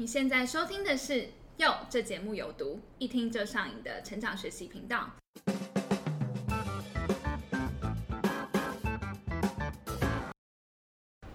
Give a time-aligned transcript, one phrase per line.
[0.00, 1.12] 你现在收听的是
[1.56, 5.10] 《哟》，这节目有毒，一听就上瘾的成长学习频道。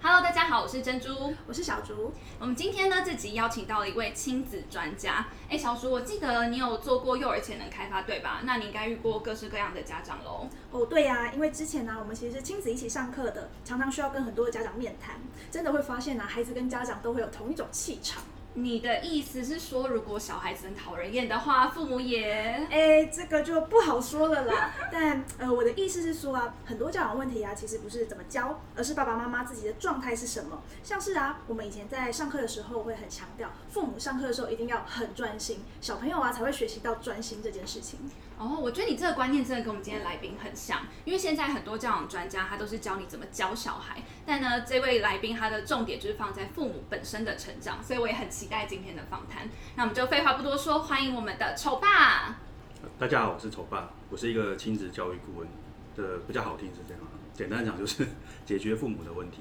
[0.01, 1.33] Hello，大家好，我是珍珠。
[1.45, 5.27] 我是小竹，我们今天呢，这集邀请到了一位亲子专家。
[5.49, 8.43] 哎，小竹，我记得你有做过幼儿潜能开发，对吧？
[8.45, 10.47] 那你应该遇过各式各样的家长喽。
[10.71, 15.19] 哦，对呀、因为之前呢、我们其实是亲子一起上课的，常常需要跟很多的家长面谈，
[15.51, 18.23] 真的会发现呢、孩子跟家长都会有同一种气场。
[18.55, 22.31] 你的意思是说，如果小孩子很讨人厌的话，父母也
[22.69, 24.71] 哎，这个就不好说了啦。
[24.91, 30.61] 但呃，我的意思是说啊，很多教养问题啊，其实不是怎么教，而是爸爸妈妈自己的状态是什么。
[30.83, 37.99] 像是啊，我们以前在上课的时候会很强调，父母上课的时候一定要很专心，小朋友啊才会学习到专心这件事情。
[38.37, 49.47] 哦，我觉得你这个观念真的跟我们今天来宾很像，因为现在很多教养专家他都是教你怎么教小孩，但呢，这位来宾他的重点就是放在父母本身的成长，所以我也很期待今天的访谈。
[49.75, 52.39] 那我们就废话不多说，欢迎我们的丑爸。
[52.99, 55.47] 大家好，我是丑爸，我是一个亲子教育顾问
[55.95, 58.05] 的，比较好听是这样啊，简单讲就是
[58.45, 59.39] 解决父母的问题。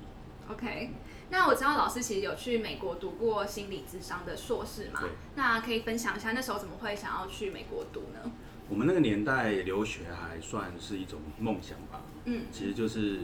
[0.49, 0.91] OK，
[1.31, 5.01] 那我知道老师其实有去美国读过心理智商的硕士嘛，
[5.35, 8.31] 那可以分享一下那时候怎么会想要去美国读呢？
[8.69, 13.21] 我们那个年代留学还算是一种梦想吧，嗯其实就是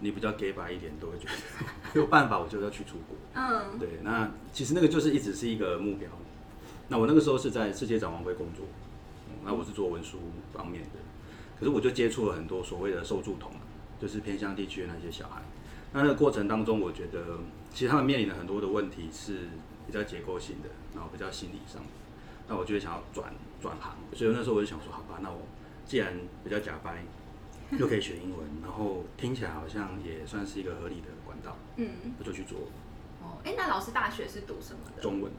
[0.00, 1.32] 你比较 gay 白一点，都会觉得
[1.92, 3.16] 没有办法，我就要去出国。
[3.34, 6.08] 嗯对，那其实那个就是一直是一个目标。
[6.88, 8.64] 那我那个时候是在世界展望会工作，
[9.28, 10.18] 嗯那我是做文书
[10.52, 11.00] 方面的，
[11.58, 13.60] 可是我就接触了很多所谓的受助童啊，
[14.00, 15.42] 就是偏乡地区的那些小孩。
[15.92, 17.38] 那那个过程当中，我觉得
[17.74, 19.48] 其实他们面临的很多的问题是
[19.86, 21.88] 比较结构性的，然后比较心理上的。
[22.48, 25.38] 那我就会想要转转行，所以那时候我就想说，好吧，那我
[25.84, 27.04] 既然比较假掰，
[27.78, 31.88] 又可以学英文，然后听起来好像也算是一个合理的管道，嗯，
[32.18, 32.58] 我就去做
[33.22, 35.02] 哦，哎，那老师大学是读什么的？
[35.02, 35.30] 中文。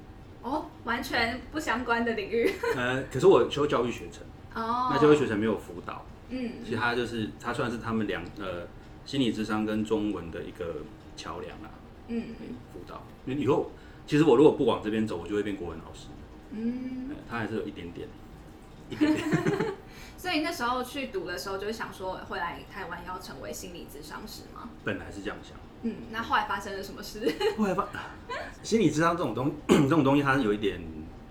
[0.42, 2.50] 哦，完全不相关的领域。
[2.74, 8.66] 呃，可是我修教育学程，哦，那教育学程没有辅导，嗯其实它就是它算是他们两呃
[9.06, 10.78] 心理智商跟中文的一个
[11.18, 11.69] 桥梁啊，
[12.08, 12.24] 嗯
[12.72, 13.03] 辅导。
[13.25, 13.69] 因为以后
[14.08, 16.08] 其实我如果不往这边走，我就会变国文老师，
[16.52, 18.08] 嗯，呃它还是有一点点，
[18.90, 19.28] 一点点。
[20.18, 24.70] 所以那时候去读的时候，就是想说会来台湾要成为心理咨商师吗？
[24.84, 27.32] 本来是这样想，嗯，那后来发生了什么事？
[27.58, 27.88] 后来发
[28.62, 30.82] 心理智商这种东 这种东西，它是有一点，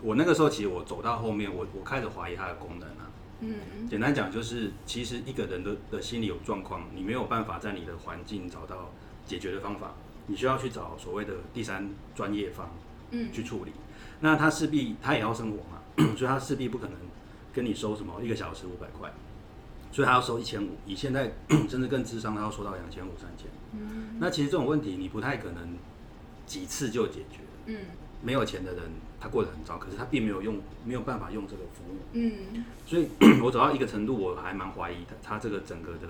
[0.03, 3.11] 我那个时候其实我走到后面，我我开始怀疑它的功能啊。
[3.41, 8.91] 嗯简单讲就是，其实一个人的的心理有状况，你没有办法在你的环境找到
[9.27, 9.93] 解决的方法，
[10.27, 12.69] 你需要去找所谓的第三专业方
[13.11, 13.73] 嗯去处理。
[14.21, 15.81] 那他势必他也要生活嘛，
[16.17, 16.95] 所以他势必不可能
[17.53, 19.13] 跟你收什么一个小时五百块，
[19.93, 20.71] 所以他要收一千五。
[20.87, 21.33] 以现在
[21.69, 23.47] 甚至更智商，他要收到两千五、三千。
[23.73, 25.77] 嗯那其实这种问题你不太可能
[26.47, 27.41] 几次就解决。
[27.67, 27.77] 嗯
[28.21, 28.83] 没有钱的人
[29.21, 31.99] 他过得很糟，可是他并没有用没有办法用这个服务。
[32.13, 33.07] 嗯所以
[33.43, 36.09] 我走到一个程度，我还蛮怀疑他他这个整个的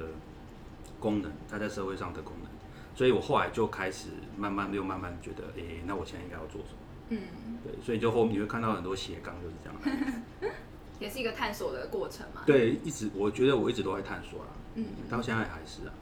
[0.99, 2.51] 功能，他在社会上的功能。
[2.95, 6.79] 所以我后来就开始慢慢又慢慢觉得，诶、那我现在应该要做什么？
[7.11, 7.19] 嗯，
[7.65, 10.53] 对，所以就后面你会看到很多斜杠就是这样。
[11.01, 12.43] 也是一个探索的过程嘛。
[12.45, 15.95] 对，一直我觉得我一直都在探索啦，嗯，到现在还是啊。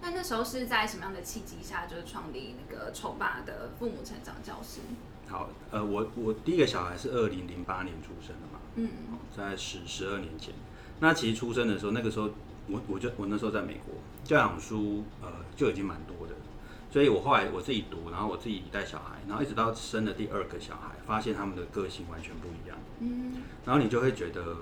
[0.00, 4.80] 那那时候是在什么样的契机下，就是创立那个丑爸的父母成长教室？
[5.26, 10.54] 好，呃，我我第一个小孩是二零零八年出生的嘛，嗯哦在十十二年前。
[11.00, 12.30] 那其实出生的时候，那个时候
[12.68, 16.34] 我我就我那时候在美国，教养书呃就已经蛮多的，
[16.94, 23.32] 所以我后来我自己读，然后我自己带小孩，然后一直到生了第二个小孩，发现他们的个性完全不一样，嗯
[23.64, 24.58] 然后你就会觉得，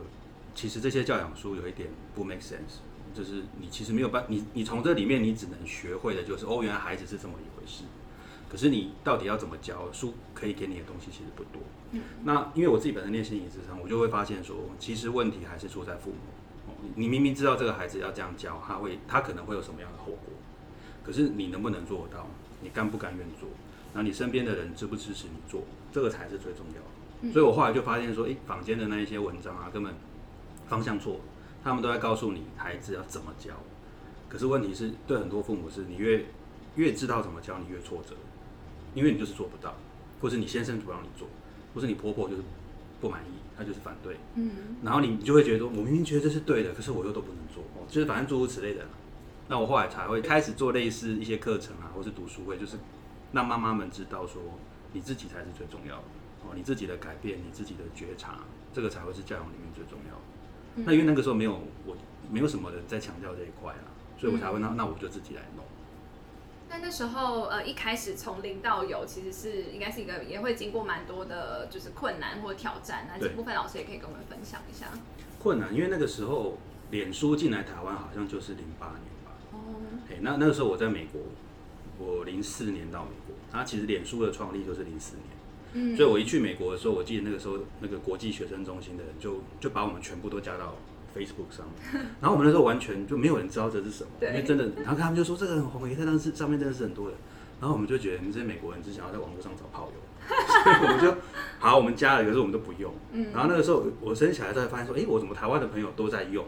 [0.54, 2.80] 其实这些教养书有一点不 make sense，
[3.12, 7.84] 就是你其实没有办，你你从这里面你只能学会的就是哦，原来孩子是这么一回事。
[8.48, 9.92] 可是你到底要怎么教？
[9.92, 11.60] 书可以给你的东西其实不多。
[11.90, 16.16] 嗯那因为我自己本身练心理智商，我就会发现说，其实问题还是出在父母。
[16.68, 20.32] 哦你明明知道这个孩子要这样教，他会他可能会有什么样的后果，
[21.04, 22.26] 可是你能不能做得到？
[22.62, 23.48] 你甘不甘愿做？
[23.92, 25.62] 然后你身边的人支不支持你做？
[25.92, 26.88] 这个才是最重要的。
[27.22, 29.94] 嗯所以我后来就发现说，诶，坊间的那一些文章啊，根本
[30.66, 31.20] 方向错，
[31.62, 33.52] 他们都在告诉你孩子要怎么教。
[34.28, 36.24] 可是问题是，对很多父母是，你越
[36.74, 38.16] 越知道怎么教，你越挫折，
[38.94, 39.74] 因为你就是做不到，
[40.20, 41.28] 或是你先生不让你做，
[41.74, 42.42] 或是你婆婆就是
[43.00, 44.50] 不满意，她就是反对，嗯
[44.82, 48.88] 然后你你就会觉得，我明明觉得这是对的，可是我又都不能做，哦就是反正诸如此类的啦。
[49.52, 52.78] 那我后来才会开始做类似一些课程啊，或是读书会，就是
[53.32, 54.40] 让妈妈们知道说，
[54.94, 56.02] 你自己才是最重要的
[56.42, 58.38] 哦，你自己的改变，你自己的觉察，
[58.72, 60.22] 这个才会是教养里面最重要的。
[60.76, 61.52] 嗯那因为那个时候没有
[61.84, 61.94] 我
[62.30, 63.84] 没有什么人在强调这一块啊，
[64.18, 65.62] 所以我才会那那我就自己来弄。
[66.70, 73.06] 那那时候呃一开始从零到有，其实是应该是一个也会经过蛮多的，就是困难或挑战。
[73.06, 74.86] 那这对部分老师也可以跟我们分享一下。
[75.38, 76.56] 困难，因为那个时候
[76.90, 79.12] 脸书进来台湾好像就是零八年
[80.10, 81.20] 哎，那那个时候我在美国，
[81.98, 85.26] 我零四年到美国，然后其实脸书的创立就是零四年。
[85.74, 85.96] 嗯。
[85.96, 90.74] 所以我一去美国的时候，我记得那个时候那个国际学生中心的人就就把我们全部都加到
[91.16, 97.16] Facebook 上面， 然后我们那时候完全就没有人知道这是什么，因为真的，然后他们就说这个很红，也在当时上面真的是很多人，
[97.60, 101.14] 然后我们就觉得你们这些美国人只想要在网络上找炮友， 所以我们就
[101.58, 103.26] 好，我们加了，可是我们都不用，嗯。
[103.32, 106.44] 然后那个时候我升起来之后发现说，哎，我怎么台湾的朋友都在用，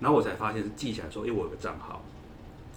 [0.00, 2.04] 然后我才发现是记起来说，哎，我有个账号，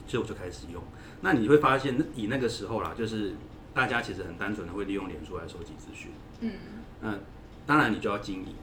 [0.08, 0.82] 所以我就开始用。
[1.22, 3.34] 那你会发现，那以那个时候啦，就是
[3.74, 6.12] 大家其实很单纯的会利用脸书来收集资讯。
[6.42, 6.52] 嗯
[7.02, 7.14] 那
[7.66, 8.56] 当然你就要经营，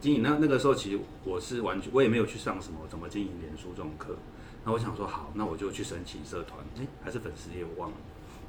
[0.00, 4.16] 经营那那个时候其实我是完全我也没有去上什么怎么经营脸书这种课，
[4.64, 7.96] 那我想说好，那我就去申请社团，哎、还是粉丝页我忘了，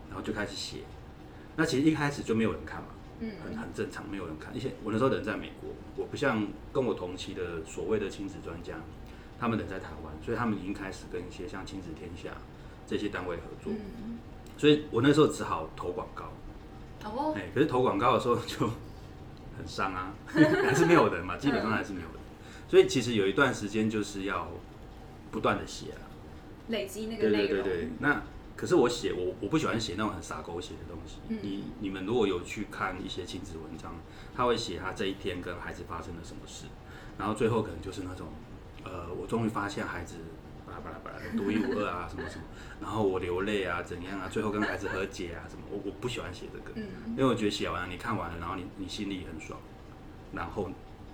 [0.09, 0.79] 然后就开始写。
[1.55, 2.87] 那其实一开始就没有人看嘛，
[3.19, 4.53] 嗯很很正常，没有人看。
[4.53, 8.75] 而且我那时候人在美国，我不像跟我同期的所谓的亲子专家，
[9.39, 12.35] 他们人在台湾，所以他们已经开始跟一些像亲子天下
[12.85, 14.17] 这些单位合作，嗯，
[14.57, 16.25] 所以我那时候只好投广告。
[17.03, 18.67] 哦，哎、可是投广告的时候就
[19.57, 22.17] 很伤啊， 还是没有人嘛，基本上还是没有人。
[22.67, 24.49] 所以其实有一段时间就是要
[25.31, 26.01] 不断的写啊，
[26.69, 27.89] 累积那个对内容，对对对。
[27.99, 28.23] 那
[28.57, 31.19] 可是我写我我不喜欢写那种很傻狗血的东西。
[31.29, 33.93] 嗯你你们如果有去看一些亲子文章，
[34.35, 36.65] 他会写他这一天跟孩子发生了什么事，
[37.17, 38.27] 然后最后可能就是那种
[38.87, 40.15] 呃，我终于发现孩子
[40.65, 42.43] 巴拉巴拉巴拉的独一无二啊，什么什么，
[42.81, 46.71] 然后我流泪啊，怎样啊，最后跟孩子和解啊，什么，我我不喜欢写这个。
[46.75, 47.11] 嗯。
[47.11, 49.59] 因为我觉得写完了，你看完了，然后你你心里很爽，
[50.31, 50.69] 然后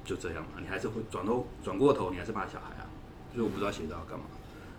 [0.06, 2.86] 就这样嘛，你还是会转头转过头，你还是怕小孩啊，
[3.34, 4.26] 所以我不知道写这要干嘛，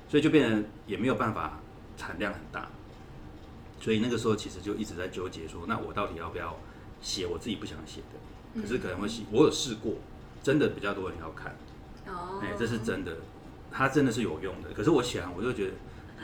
[0.08, 1.60] 所以就变成也没有办法
[1.96, 2.68] 产量很大，
[3.80, 6.56] 所以那个时候其实就一直在纠结说，那我到底要不要
[7.00, 8.60] 写我自己不想写的？
[8.60, 9.94] 可是可能会写，我有试过，
[10.42, 11.56] 真的比较多人要看，
[12.06, 13.16] 哦，哎、这是真的，
[13.70, 14.70] 它真的是有用的。
[14.74, 15.72] 可是我写完我就觉得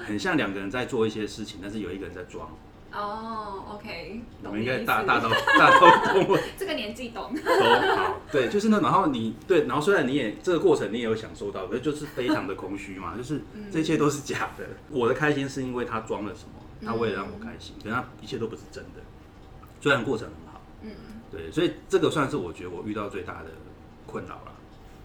[0.06, 2.48] 很像两个人在做一些事情，但是有一个人在装，
[2.92, 13.40] 哦，OK，我们应该大大到大到 这个年纪懂，懂好，对，就是那，然后你对，然后虽然你也这个过程你也有享受到，可是就是非常的空虚嘛，就是
[13.70, 14.64] 这一切都是假的。
[14.90, 16.52] 我的开心是因为他装了什么，
[16.84, 19.00] 他为了让我开心，可是他一切都不是真的。
[19.80, 20.90] 虽然过程很好，嗯。
[21.30, 23.50] 对，所以这个算是我觉得我遇到最大的
[24.04, 24.49] 困扰了，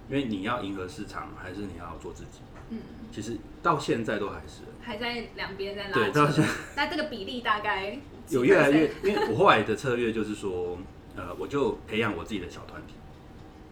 [0.09, 2.79] 因为你要迎合市场，还是你要做自己，嗯，
[3.11, 4.61] 其实到现在都还是。
[4.81, 6.51] 还在两边在拉对，到现，在。
[6.75, 7.97] 那这个比例大概
[8.29, 10.77] 有越来越因为我后来的策略就是说，
[11.15, 12.93] 呃，我就培养我自己的小团体。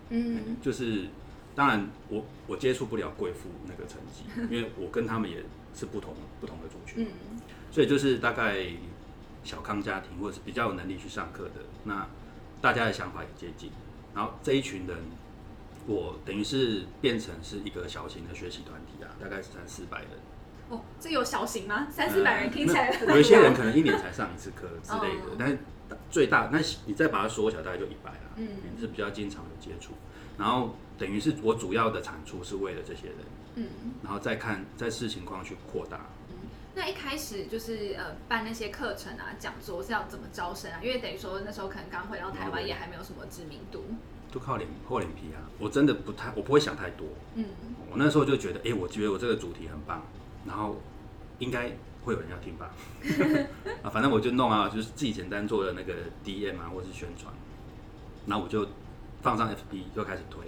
[0.10, 0.58] 嗯。
[0.62, 1.06] 就是
[1.54, 5.38] 当然我我接触不了贵妇那个层级， 因为我跟他们也
[5.76, 7.40] 是不同不同的族群，嗯。
[7.72, 8.66] 所以就是大概
[9.44, 12.08] 小康家庭或者是比较有能力去上课的，那
[12.60, 13.70] 大家的想法也接近，
[14.16, 14.98] 然后这一群人，
[15.86, 20.10] 我等于是变成是一个小型的学习团体啊，大概是三四百人，
[20.70, 21.88] 哦，这有小型吗？
[21.92, 25.58] 三四百人听起来很有一些人可能一年才上一次课之类的哦，但是
[26.10, 28.48] 最大那你再把它缩小，大概就一百啦，嗯
[28.80, 29.94] 是比较经常有接触，
[30.38, 33.18] 然后等于是我主要的产出是为了这些人。
[33.56, 33.68] 嗯。
[34.02, 36.08] 然后再看再视情况去扩大。
[36.76, 40.80] 那一开始就是呃办那些课程啊、讲座是要怎么招生啊？
[40.82, 43.84] 因为等于说那时候可能刚回到台湾，也还没有什么知名度。
[44.34, 45.38] 都靠脸厚脸皮啊！
[45.60, 47.06] 我真的不太，我不会想太多。
[47.36, 47.46] 嗯
[47.92, 50.02] 我那时候就觉得，哎、我觉得我这个主题很棒，
[50.48, 50.82] 然后
[51.38, 51.72] 应该
[52.04, 52.74] 会有人要听吧。
[53.84, 55.94] 啊，反正我就弄啊，就是自己简单做的那个
[56.26, 57.32] DM 啊，或是宣传，
[58.26, 58.68] 然后我就
[59.22, 60.42] 放上 FB 就开始推。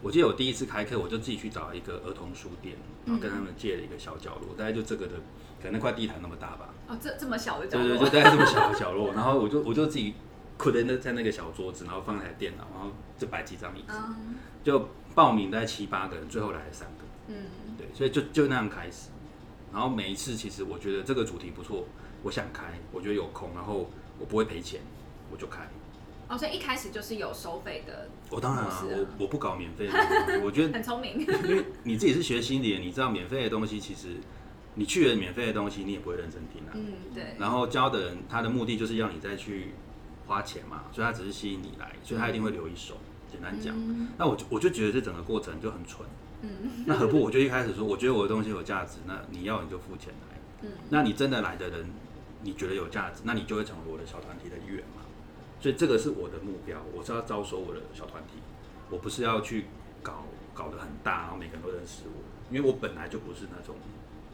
[0.00, 5.14] 我记得我第一次开课，我就自己去找一个儿童书店，然后跟他们借了一个小角落，大概就这个的，
[5.60, 6.70] 可能那块地毯那么大吧。
[6.88, 10.14] 哦，这这么小的角对对，落，就大概这么小的角落，然后我就我就自己
[10.58, 17.36] 困在那在那个小桌子，然后放一台电脑，然后就摆几张椅子，嗯就报名大概七八个人，最后来了三个，嗯
[17.78, 19.08] 对，所以就就那样开始。
[19.72, 21.86] 然后每一次其实我觉得这个主题不错，
[22.22, 23.88] 我想开，我觉得有空，然后
[24.18, 24.80] 我不会赔钱，
[25.30, 25.66] 我就开。
[26.28, 31.20] 哦，所以一开始就是有收费的，我当然啊我我不搞免费的，我觉得 很聪明。
[31.20, 34.08] 因为你自己是学心理的，你知道免费的东西其实
[34.74, 36.72] 你去了免费的东西，你也不会认真听啊。
[36.74, 37.34] 嗯，对。
[37.38, 39.72] 然后教的人，他的目的就是要你再去
[40.28, 42.98] 花钱嘛，所以他只是吸引你来，所以他一定会留一手。
[43.30, 46.06] 简单讲，嗯那我就我就觉得这整个过程就很蠢。
[46.42, 50.38] 嗯那何不我就一开始说，我觉得我的东西有价值，那你要你就付钱来。
[50.62, 51.90] 嗯那你真的来的人，
[52.42, 55.02] 你觉得有价值，那你就会成为我的小团体的一员嘛。
[55.60, 58.38] 所以这个是我的目标，我是要招收我的小团体，
[58.90, 59.66] 我不是要去
[60.02, 63.74] 搞搞得很大，然后每个人都认识我，因为我本来就不是那种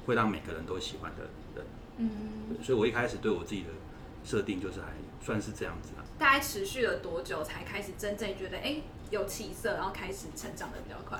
[0.07, 1.25] 会让每个人都喜欢的
[1.57, 1.67] 人。
[1.97, 3.69] 嗯，所以我一开始对我自己的
[4.23, 4.93] 设定就是还
[5.25, 6.05] 算是这样子啊。
[6.19, 8.77] 大概持续了多久才开始真正觉得哎、
[9.11, 11.19] 有起色，然后开始成长的比较快？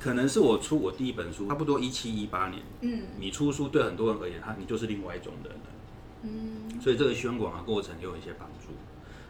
[0.00, 2.62] 可能是我出我第一本书，差不多一七一八年。
[2.80, 5.60] 嗯你出书对很多人而言，他你就是另外一种人了。
[6.22, 8.72] 嗯所以这个宣广的过程也有一些帮助。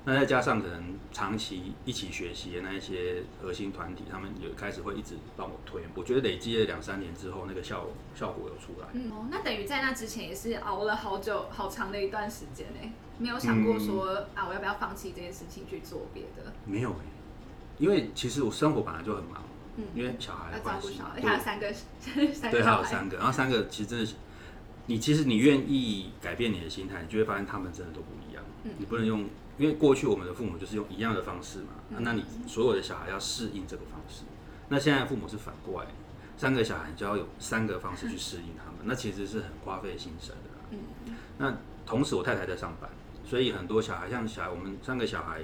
[0.08, 5.82] 那再加上可能长期一起学习的那一些核心团体，他们有开始会一直帮我推。
[5.94, 8.88] 我觉得累积了两三年之后，那个效效果有出来。
[8.94, 16.54] 嗯，哦，那等于在那之前也是熬了好久、好长的一段时间呢，没有想过说、啊，我要不要放弃这件事情去做别的？
[16.64, 17.04] 没有哎、
[17.76, 19.42] 因为其实我生活本来就很忙，
[19.76, 21.72] 嗯，因为小孩要的关系照顾小孩，而且对还有三个
[22.32, 24.14] 三对，还有三个，然后三个其实真的是，
[24.86, 28.42] 你其实你愿意改变你的心态，你就会发现他们真的都不一样。
[28.64, 29.24] 嗯你不能用，
[29.58, 34.22] 因为过去我们的父母就是用一样的方式嘛，嗯那你所有的小孩要适应这个方式。
[34.68, 35.88] 那现在父母是反过来，
[36.36, 40.84] 三个小孩就要有三个方式去适应他们，那其实是很花费心神的啦。
[41.06, 42.90] 嗯那同时我太太在上班，
[43.24, 45.40] 所以很多小孩，像小孩，我们三个小孩，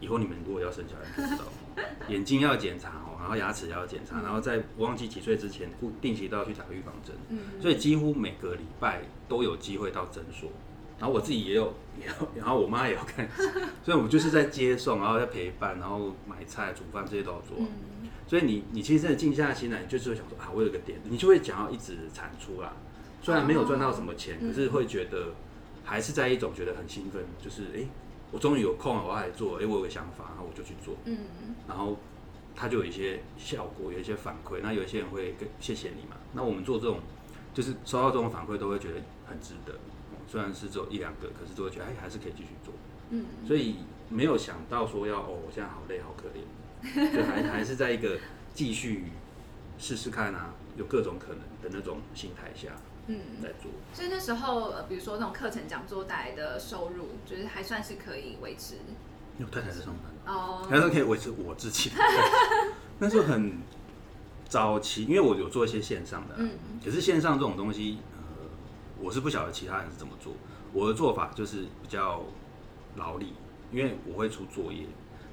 [0.00, 10.50] 以后你们如果要生小孩，就知道哦 眼睛要检查哦，然后牙齿要检查，然后在忘记几岁之前，固定期都要去打预防针，嗯，所以几乎每个礼拜都有机会到诊所。
[11.00, 13.28] 然后我自己也有，也有，然后我妈也要看，
[13.82, 17.56] 所以我们就是在接送，然后在陪伴，然后买菜、煮饭这些都要做。
[17.58, 17.66] 嗯
[18.28, 22.72] 所以你你其实真的静下心来，你就是会想说啊，我有个点，你就会想要一直产出啦。
[23.20, 25.34] 虽然没有赚到什么钱，嗯可是会觉得
[25.82, 27.88] 还是在一种觉得很兴奋，就是哎、诶
[28.30, 31.18] 我终于有空了，我要来做，哎、我有个想法，然后我就去做，嗯
[31.66, 31.98] 然后
[32.54, 34.60] 它就有一些效果，有一些反馈。
[34.62, 37.00] 那有一些人会跟谢谢你嘛，那我们做这种
[37.52, 39.74] 就是收到这种反馈，都会觉得很值得。
[40.30, 42.72] 哦虽然是只有一两个，可是都会觉得哎，还是可以继续做。
[43.10, 43.76] 嗯所以
[44.08, 48.18] 没有想到说要哦，我现在好累好可怜，就还 还是在一个
[48.54, 49.06] 继续
[49.78, 52.68] 试试看啊，有各种可能的那种心态下
[53.08, 53.18] 嗯。
[53.42, 53.70] 在做。
[53.92, 58.74] 所以那时候，呃，比如说那种课程讲座带来的收入，就是还算是可以维持
[59.38, 60.64] 因为太太在上班，哦。
[60.70, 61.96] 还是可以维持我自己的。
[63.00, 63.58] 那时候很
[64.48, 66.50] 早期，因为我有做一些线上的啊、嗯
[66.84, 68.09] 可是线上这种东西，呃，
[69.00, 70.34] 我是不晓得其他人是怎么做。
[70.72, 72.22] 我的做法就是比较
[72.96, 73.32] 劳力，
[73.72, 74.84] 因为我会出作业，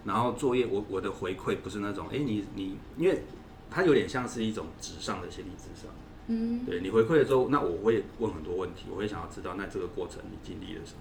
[0.05, 3.21] 然后作业我我的回馈不是那种，哎、你你，因为
[3.69, 5.91] 它有点像是一种纸上的心理智商。
[6.29, 10.99] 嗯对你回馈了之后，那我会问很多问题，我会想要知道那这个过程你经历了什么。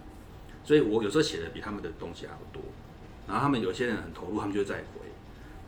[0.62, 2.62] 所以我有时候写的比他们的东西还要多，
[3.26, 5.00] 然后他们有些人很投入，他们就在回，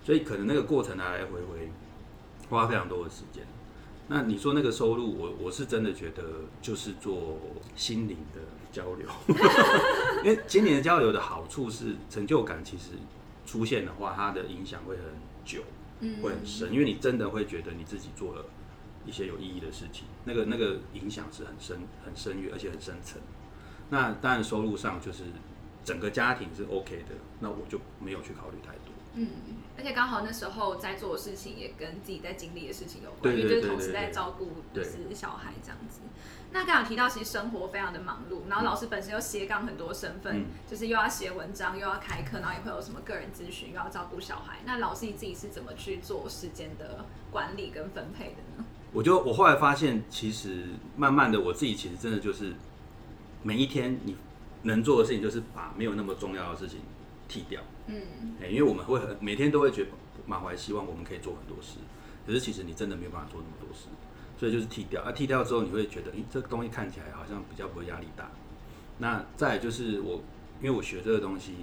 [0.04, 1.70] 所以可能那个过程来来回回
[2.50, 3.44] 花非常多的时间。
[4.08, 6.22] 那你说那个收入，我我是真的觉得
[6.60, 7.38] 就是做
[7.76, 8.40] 心灵的
[8.72, 9.08] 交流，
[10.24, 12.92] 因为心灵的交流的好处是成就感，其实
[13.46, 15.04] 出现的话，它的影响会很
[15.44, 15.62] 久。
[16.00, 18.44] 嗯会很深，因为你真的会觉得你自己做了
[19.04, 23.20] 一些有意义的事情，那个那个影响是很深、很深远，而且很深层。
[23.90, 25.24] 那当然收入上就是
[25.84, 28.87] 整个家庭是 OK 的，那我就没有去考虑太多。
[29.14, 29.28] 嗯，
[29.76, 36.00] 而且刚好那时候在做的事情也跟自己在经历的事情有关，因为就是同时在照顾就对是小孩这样子。
[36.50, 44.60] 那刚刚有提到，其实生活非常的忙碌，然后老师本身又斜杠很多身份，嗯就是又要写文章，又要开课，然后也会有什么个人咨询，又要照顾小孩。
[44.64, 48.64] 那老师你自己是怎么去做时间的管理跟分配的呢？
[48.94, 50.64] 我就我后来发现，其实
[50.96, 52.54] 慢慢的我自己其实真的就是
[53.42, 54.16] 每一天你
[54.62, 56.80] 能做的事情，就是把没有那么重要的事情
[57.28, 57.60] 剔掉。
[57.88, 59.90] 嗯欸因为我们会很每天都会觉得
[60.26, 61.78] 满怀希望，我们可以做很多事，
[62.26, 63.88] 可是其实你真的没有办法做那么多事，
[64.38, 65.02] 所以就是剃掉。
[65.02, 68.30] 啊，剃掉之后，你会觉得，咦、这个东西看起来好像比较不会压力大。
[68.98, 70.22] 那再就是我，
[70.60, 71.54] 因为我学这个东西，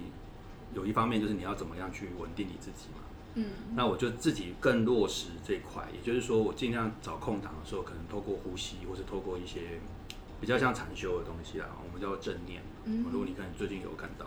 [0.74, 3.00] 有一方面就是你要怎么样去稳定你自己嘛。
[3.38, 9.78] 嗯那我就自己更落实这一块，也就是说，我尽量找空档的时候，可能透过呼吸，或是透过一些
[10.40, 12.62] 比较像禅修的东西啦，我们叫正念。
[12.86, 14.24] 嗯如果你可能最近有看到，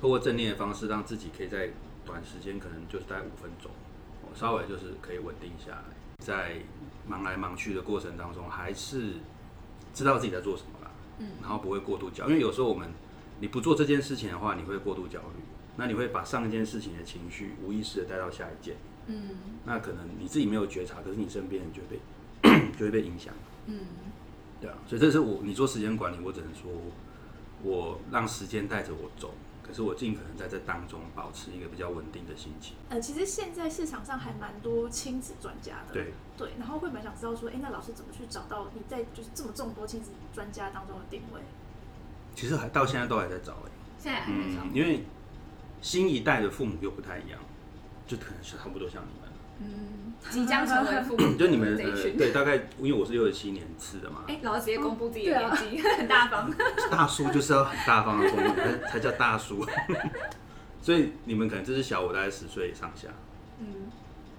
[0.00, 1.70] 透过正念的方式，让自己可以在
[2.04, 3.70] 短时间，可能就是大概五分钟，
[4.22, 5.84] 哦稍微就是可以稳定下来，
[6.18, 6.56] 在
[7.06, 9.14] 忙来忙去的过程当中，还是
[9.92, 12.88] 知道自己在做什么啦，嗯然后不会过度焦，因为有时候我们
[13.40, 15.42] 你不做这件事情的话，你会过度焦虑，
[15.76, 18.76] 那你会把上一件事情的情绪无意识的带到下一件。
[19.06, 19.30] 嗯。
[19.64, 23.34] 那可能你自己没有觉察，可是你身边人就会被 就会被影响，
[23.66, 23.80] 嗯。
[24.60, 26.70] 对啊，所以这是我你做时间管理，我只能说，
[27.62, 29.32] 我让时间带着我走，
[29.68, 32.74] 可是我尽可能在这当中保持一个比较稳定的心情。
[32.88, 41.42] 呃，其实现在市场上还蛮多亲子专家的，对，对，然后会蛮想知道说，哎，那老师怎么去找到你在就是这么众多亲子专家当中的定位？
[42.34, 44.62] 其实还到现在都还在找哎、现在还在找。
[44.64, 45.04] 嗯，因为
[45.82, 47.38] 新一代的父母又不太一样，
[48.06, 49.27] 就可能是差不多像你们，
[49.60, 52.16] 嗯，即将成为父母就你们呃这一群。
[52.16, 56.50] 对，大概因为我是六十七年次的嘛，哎，老师直接公布自己的年纪， 很大方。
[56.90, 59.66] 大叔就是要很大方的公布，才才叫大叔。
[60.80, 63.08] 所以你们可能就是小我大概十岁上下，
[63.60, 63.66] 嗯，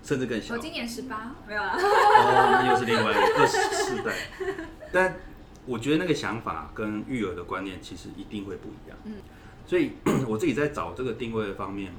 [0.03, 0.55] 甚至更小。
[0.55, 1.75] 我今年十八，没有啦。
[1.77, 4.13] 哦，那又是另外一个二十世代。
[4.91, 5.15] 但
[5.65, 8.97] 我觉得那个想法跟育儿的观念其实一定会不一样。
[9.03, 9.13] 嗯，
[9.67, 9.91] 所以
[10.27, 11.91] 我自己在找这个定位的方面，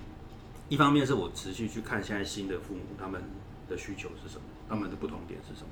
[0.71, 3.21] 一方面是我持续去看现在新的父母他们
[3.69, 5.69] 的需求是什么，他们的不同点是什么。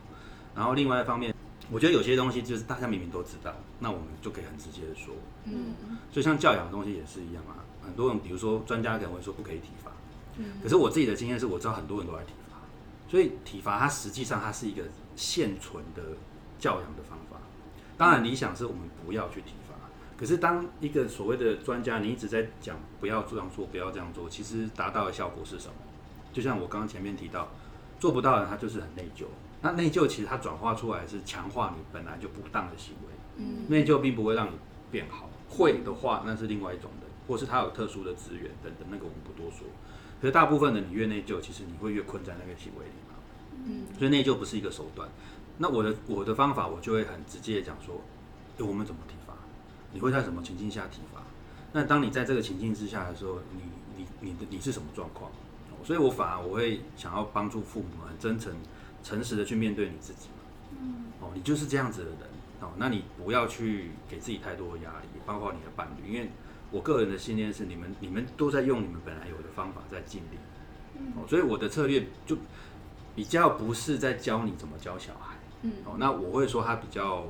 [0.57, 1.33] 然后另外一方面，
[1.71, 5.15] 我觉得有些东西就是大家明明都知道，那我们就可以很直接的说。
[5.45, 5.75] 嗯
[6.13, 9.93] 所以像教养的东西也是一样啊，很多人比如说专家可能会说不可以体罚，
[10.37, 12.57] 嗯可是我自己的经验是我知道很多人都在体罚，
[13.09, 14.83] 所以体罚它实际上它是一个
[15.15, 16.03] 现存的
[16.59, 17.39] 教养的方法。
[17.97, 19.58] 当然理想是我们不要去体罚，
[20.19, 25.75] 可是当一个所谓的专家你一直在讲不要这样做，不要这样做，其实达到的效果是什么？
[26.33, 27.49] 就像我刚刚前面提到，
[28.01, 29.25] 做不到的人他就是很内疚。
[29.63, 33.15] 那内疚其实它转化出来是强化你本来就不当的行为。
[33.39, 34.53] 嗯内疚并不会让你
[34.91, 39.67] 变好，会的话那是另外一种的，或是他有特殊的资源等等，那个我们不多说。
[40.21, 43.15] 可是大部分的你越内疚，其实你会越困在那个行为里嘛。
[43.67, 45.09] 嗯所以内疚不是一个手段。
[45.59, 48.01] 那我的我的方法，我就会很直接的讲说，
[48.59, 49.28] 诶我们怎么体罚？
[49.93, 51.23] 你会在什么情境下体罚？
[51.73, 53.63] 那当你在这个情境之下的时候，你
[53.97, 55.31] 你你的你是什么状况？
[55.31, 58.53] 哦所以我反而我会想要帮助父母们很真诚、
[59.03, 60.83] 诚实的去面对你自己嘛。
[61.21, 62.19] 哦，你就是这样子的人
[62.61, 66.31] 哦，那你不要去给自己太多的压力，包括你的伴侣，因为
[66.73, 70.39] 我个人的信念是，你们你们都在用你们本来有的方法在尽力。
[71.15, 72.37] 哦，所以我的策略就
[73.15, 75.37] 比较不是在教你怎么教小孩。
[75.63, 77.25] 嗯哦，那我会说他比较，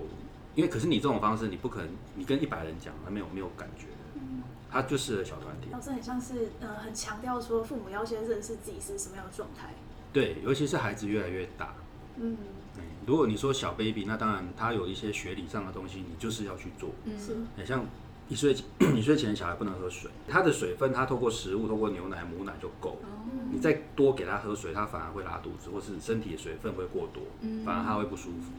[0.59, 4.21] 因为可是你这种方式，你不可能你跟一百人讲，他没有没有感觉的，
[4.69, 5.69] 他就适合小团体。
[5.71, 9.73] 老师很像是呃很强调说父母要先认识自己是什么样的状态。
[10.13, 11.77] 对，尤其是孩子越来越大，
[12.17, 12.37] 嗯，
[12.77, 16.91] 嗯如果你说小 baby，那当然他有一些学理上的东西，你就是要去做。
[17.17, 17.87] 是嗯很像
[18.29, 18.53] 一岁
[18.97, 23.09] 一岁前小孩不能喝水，他的水分他透过食物、透过牛奶、母奶就够了。
[23.09, 23.15] 哦
[23.51, 28.53] 你再多给他喝水，他反而会拉肚子，或是身体的水分会过多，嗯反而他会不舒服。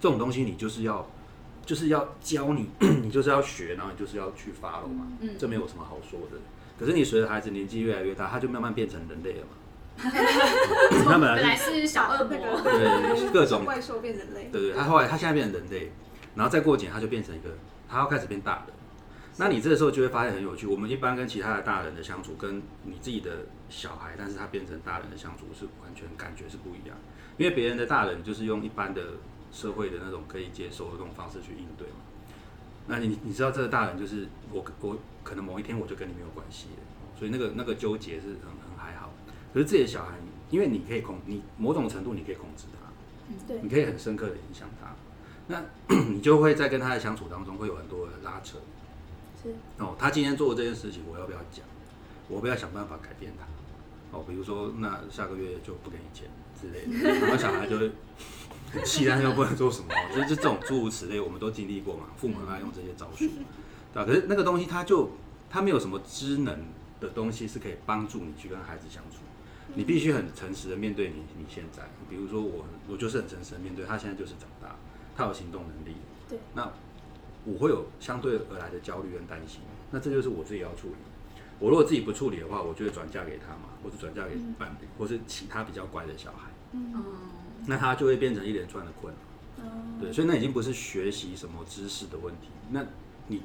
[0.00, 1.08] 这种东西你就是要，
[1.66, 2.70] 就是要教你，
[3.02, 5.06] 你就是要学，然后你就是要去 follow 嘛。
[5.20, 6.38] 嗯这没有什么好说的。
[6.78, 9.52] 可是你随着孩子年纪越来越大，他就慢慢变成人类了嘛。
[11.04, 12.70] 他本来是是小恶那魔，个
[13.18, 14.48] 对各种怪兽变人类。
[14.52, 15.90] 对对，他后来他现在变成人类，
[16.34, 17.48] 然后再过几年他就变成一个，
[17.88, 18.74] 他要开始变大人。
[19.38, 23.30] 那你这个时候就会发现很有趣，我们一般跟其他的大人的相处，跟你自己的
[23.68, 26.96] 小孩，但是他变成大人的相处是完全感觉是不一样。
[27.36, 29.02] 因为别人的大人就是用一般的
[29.52, 31.96] 社会的那种可以接受的这种方式去应对嘛。
[32.86, 39.12] 那你你知道这个大人就是我我可能某一天我就跟你没有关系了，所以那个那个纠结是很很还好。
[39.52, 40.14] 可是自己的小孩，
[40.50, 42.92] 因为你可以控，你某种程度你可以控制他，
[43.48, 44.94] 对你可以很深刻的影响他，
[45.48, 45.62] 那
[46.10, 48.58] 你就会在跟他的相处当中会有很多的拉扯。
[49.42, 51.64] 是哦，他今天做的这件事情，我要不要讲？
[52.28, 53.46] 我不要想办法改变他？
[54.16, 56.28] 哦，比如说，那下个月就不给你钱
[56.60, 57.94] 之类的， 然后小孩就会很
[58.84, 62.06] 气，但是又不能做什么， 就是这种诸如此类，我们都经历过嘛。
[62.16, 63.26] 父母很爱用这些招数，
[63.92, 64.04] 对吧？
[64.04, 65.10] 可是那个东西，它就
[65.50, 66.64] 它没有什么知能
[67.00, 69.18] 的东西是可以帮助你去跟孩子相处。
[69.74, 74.76] 你必须很诚实的面对你你现在，比如说我，我就是很诚实的面对他现在就是长大，
[75.16, 75.96] 他有行动能力，
[76.28, 76.70] 对，那
[77.44, 79.60] 我会有相对而来的焦虑跟担心，
[79.90, 80.94] 那这就是我自己要处理。
[81.58, 87.02] 我如果自己不处理的话，我就会转嫁给他嘛，或者转嫁给伴侣，或是其他比较乖的小孩，嗯嗯
[87.66, 89.18] 那他就会变成一连串的困扰。
[89.64, 92.48] 嗯对，所以那已经不是学习什么知识的问题。
[92.70, 92.84] 那
[93.28, 93.42] 你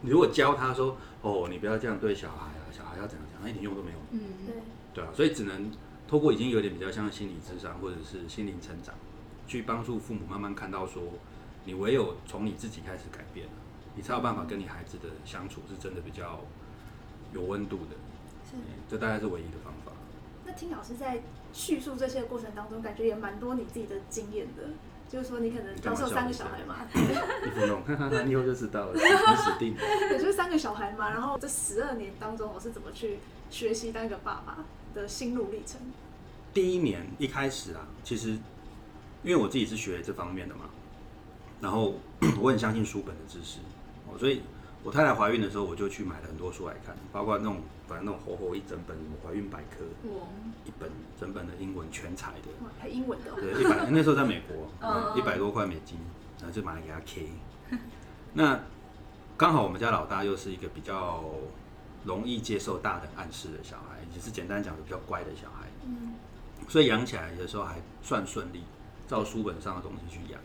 [0.00, 3.98] 你如果教他说，哦，你不要这样对小孩啊，小孩要怎样怎样，那一点用都没有。
[4.10, 4.54] 嗯对，
[4.92, 5.70] 对啊，所以只能
[6.08, 8.94] 透过已经有点比较像心理智商或者是心灵成长，
[9.46, 11.02] 去帮助父母慢慢看到说，
[11.64, 13.46] 你唯有从你自己开始改变，
[13.94, 16.40] 你才有办法跟你孩子的相处是真的比较
[17.32, 17.96] 有温度的。
[18.50, 18.56] 是。
[18.56, 19.92] 嗯这大概是唯一的方法。
[20.44, 21.22] 那听老师在
[21.54, 24.64] 叙述这些过程当中，感觉也蛮多你自己的经验的。
[25.08, 27.80] 就是说，你可能当时有三个小孩嘛，一分钟，
[28.26, 29.80] 你以后就知道了， 你死定了。
[30.10, 31.10] 也就是三个小孩嘛。
[31.10, 35.80] 然后这十二年当中，我是怎么去学习当一个爸爸的心路历程？
[36.52, 38.30] 第一年一开始啊，其实
[39.22, 40.62] 因为我自己是学这方面的嘛，
[41.60, 41.94] 然后
[42.40, 43.58] 我很相信书本的知识，
[44.08, 44.42] 哦，所以
[44.84, 47.56] 我太太怀孕的时候，我就去买了很多书来看，包括那种
[47.88, 50.28] 反正那种厚厚一整本什么怀孕百科，我
[50.66, 55.98] 一本整本的英文全彩的，英文的、哦，对，一百那时候在美国， 嗯一百多块美金，
[56.38, 57.28] 然后就买来给他 K。
[58.34, 58.60] 那
[59.38, 61.24] 刚好我们家老大又是一个比较
[62.04, 65.66] 容易接受大的暗示的小孩，也是简单讲的比较乖的小孩。
[65.86, 66.12] 嗯，
[66.68, 68.62] 所以养起来的时候还算顺利，
[69.08, 70.38] 照书本上的东西去养。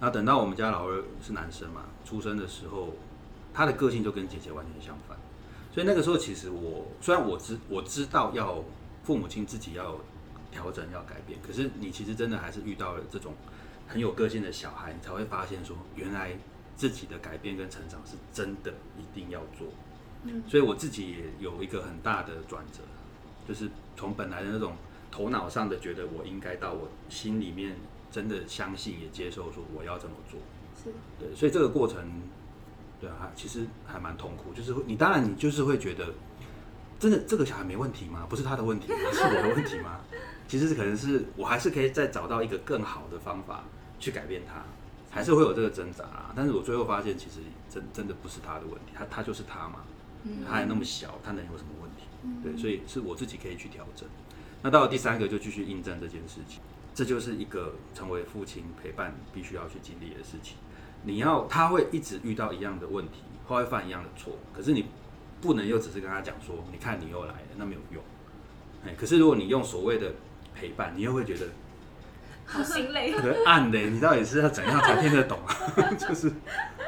[0.00, 2.92] 那等到我们家老二是男生嘛，出生的时候，
[3.56, 5.16] 他的个性就跟姐姐完全相反。
[5.72, 8.62] 所以那个时候，其实我虽然我知我知道要
[9.02, 9.98] 父母亲自己要
[10.50, 13.32] 调整要改变，可是你其实真的还是遇到了这种
[13.88, 16.36] 很有个性的小孩，你才会发现说，原来
[16.76, 19.68] 自己的改变跟成长是真的一定要做。
[20.24, 22.80] 嗯所以我自己也有一个很大的转折，
[23.48, 24.74] 就是从本来的那种
[25.10, 27.76] 头脑上的觉得我应该到我心里面
[28.10, 30.40] 真的相信也接受说我要这么做。
[30.82, 32.02] 是对，所以这个过程，
[33.06, 34.52] 对啊，其实还蛮痛苦。
[34.52, 36.12] 就是你当然你就是会觉得，
[36.98, 38.26] 真的这个小孩没问题吗？
[38.28, 40.00] 不是他的问题吗，是我的问题吗？
[40.48, 43.62] 其实是可能是我还是可以再找到一个更好的方法
[44.00, 44.64] 去改变他，
[45.08, 46.32] 还是会有这个挣扎啊。
[46.34, 47.38] 但是我最后发现，其实
[47.70, 49.84] 真真的不是他的问题，他他就是他嘛，
[50.44, 52.02] 他还那么小，他能有什么问题？
[52.42, 54.08] 对，所以是我自己可以去调整。
[54.62, 56.60] 那到了第三个，就继续印证这件事情，
[56.92, 60.56] 这就是一个成为父亲陪伴必须要去经历的事情。
[61.06, 64.86] 你要他会一直遇到一样的问题，他会犯一样的错，可是你
[65.40, 68.02] 不能又只是跟他讲说，你看你又来了，那没有用。
[68.84, 70.12] 哎，可是如果你用所谓的
[70.52, 71.46] 陪伴，你又会觉得
[72.44, 73.12] 好心累。
[73.18, 75.54] 很暗的，你到底是要怎样才听得懂啊？
[75.96, 76.32] 就是，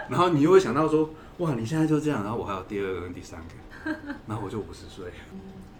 [0.09, 3.40] 然后你又会想到说，哇，你现在就这样，然后我还有第二个跟第三
[3.85, 3.94] 个，
[4.26, 5.12] 然后我就五十岁。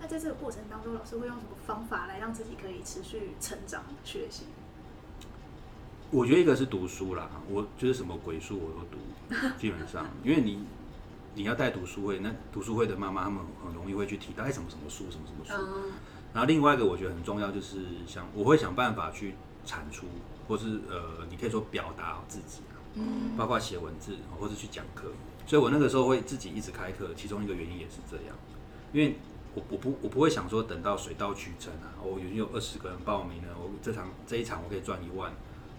[0.01, 4.45] 那在这个过程当中，老师会用什么方法来让自己可以持续成长学习？
[6.11, 10.65] 我觉得一个是读书啦，我就是什么鬼书我都读，基本上，因为你
[11.35, 15.93] 你要带读书会，那读书会的妈妈他们很容易会去提到哎什么什么书什么什么书，嗯。
[16.33, 20.07] 然后另外一个我觉得很重要就是想我会想办法去产出，
[20.47, 23.37] 或是呃你可以说表达自己啊，嗯。
[23.37, 25.13] 包括写文字或是去讲课，
[25.47, 28.35] 所以我那个时候会自己一直开课，其中一个原因也是这样，
[28.95, 29.17] 因为
[29.55, 35.33] 我我不我不会想说等到水到渠成啊，我已经有二十个人报名了，我这场这一场我可以赚一万，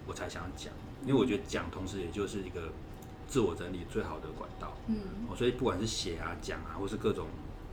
[0.10, 0.74] 我才想讲，
[1.06, 2.74] 因为我觉得讲同时也就是一个
[3.28, 4.98] 自我整理最好的管道，嗯
[5.30, 7.28] 哦，所以不管是写啊讲啊，或是各种，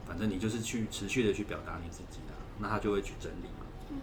[0.06, 3.64] 反正你就是去持续的去表达你自己啊，那他就会去整理嘛。
[3.90, 3.96] 嗯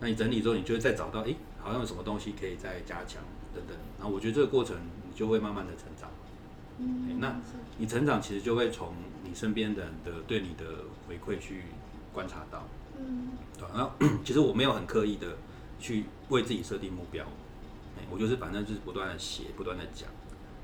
[0.00, 3.20] 那你整理之后，你就会再找到，诶，好像有什么东西可以再加强
[3.52, 3.76] 等等。
[3.98, 6.08] 然后我觉得这个过程，你就会慢慢的成长。
[7.08, 7.34] 诶那
[7.78, 8.92] 你成长其实就会从
[9.24, 10.64] 你身边的人的对你的
[11.08, 11.62] 回馈去
[12.12, 13.90] 观察到，嗯对然后
[14.24, 15.36] 其实我没有很刻意的
[15.80, 17.30] 去为自己设定目标，诶
[18.10, 20.08] 我就是反正就是不断的写，不断的讲，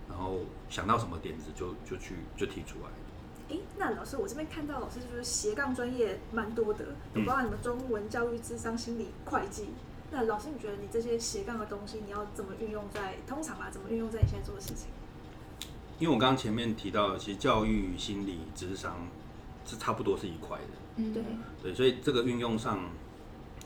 [0.08, 3.54] 然后想到什么点子就就去就提出来。
[3.54, 6.86] 哎，那老师，我这边看到老师就是斜杠专业蛮多的，
[7.26, 9.66] 包含什么中文、教育、智商、心理、会计。
[10.10, 13.68] 那老师，你觉得你这些斜杠的东西，你要怎么运用在通常啊？
[13.70, 14.88] 怎么运用在你现在做的事情？
[15.98, 19.08] 因为我刚刚前面提到的，其实教育、心理、智商
[19.66, 20.64] 是差不多是一块的。
[20.96, 21.22] 嗯对，
[21.62, 22.78] 对，所以这个运用上，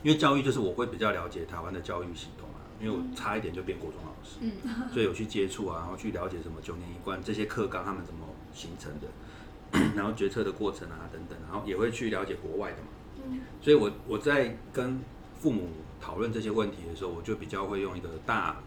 [0.01, 2.48] 因为教育就是我会比较了解台湾的教育系统啊，
[2.79, 12.87] 因为我差一点就变国中老师，嗯所以有去接触啊，然后去了解什么九年一贯这些课纲他们怎么形成的，然后决策的过程啊等等，然后也会去了解国外的嘛。
[13.25, 14.99] 嗯所以我我在跟
[15.37, 18.57] 父母讨论这些问题的时候，我就比较会用一个大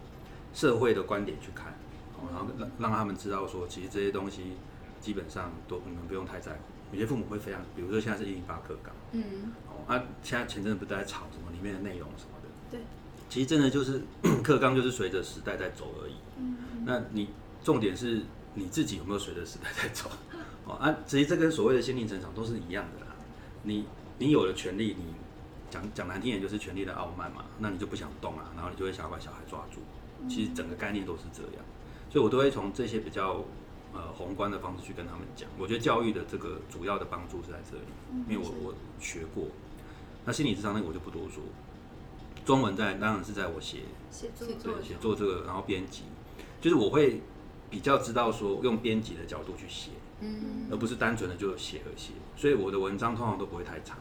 [0.53, 1.73] 社会的观点去看，
[2.15, 4.53] 哦然后让让他们知道说，其实这些东西
[5.01, 6.59] 基本上都你们不用太在乎。
[6.91, 8.93] 有些父母会非常，比如说现在是一零八课纲。
[9.13, 12.32] 嗯哦，啊，现在前阵子不是在吵什么里面的内容什么
[13.33, 13.99] 其实真的就是
[14.43, 16.13] 课纲就是随着时代在走而已。
[16.37, 17.29] 嗯那你
[17.63, 18.21] 重点是
[18.53, 20.07] 你自己有没有随着时代在走？
[20.65, 23.15] 哦啊，其实这跟所谓的心灵成长都是一样的啦。
[23.63, 23.85] 你
[24.19, 25.15] 你有了权利，你
[25.71, 29.81] 讲讲难听点就是权力的傲慢嘛，那你就不想动啊，然后你就会想要把小孩抓住。
[30.29, 31.65] 其实整个概念都是这样，
[32.11, 33.43] 所以我都会从这些比较
[33.93, 35.49] 呃宏观的方式去跟他们讲。
[35.57, 39.47] 我觉得教育的这个主要的帮助是在这里，因为我我学过。
[40.23, 41.41] 那心理智商那个我就不多说，
[42.45, 43.79] 中文在当然是在我写
[44.11, 46.03] 写作写作对写作这个，然后编辑，
[46.61, 47.21] 就是我会
[47.69, 52.13] 比较知道说用编辑的角度去写，嗯而不是单纯的就写而写。
[52.35, 53.97] 所以我的文章通常都不会太长，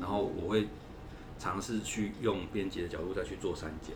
[0.00, 0.68] 然后我会
[1.38, 3.94] 尝试去用编辑的角度再去做删减。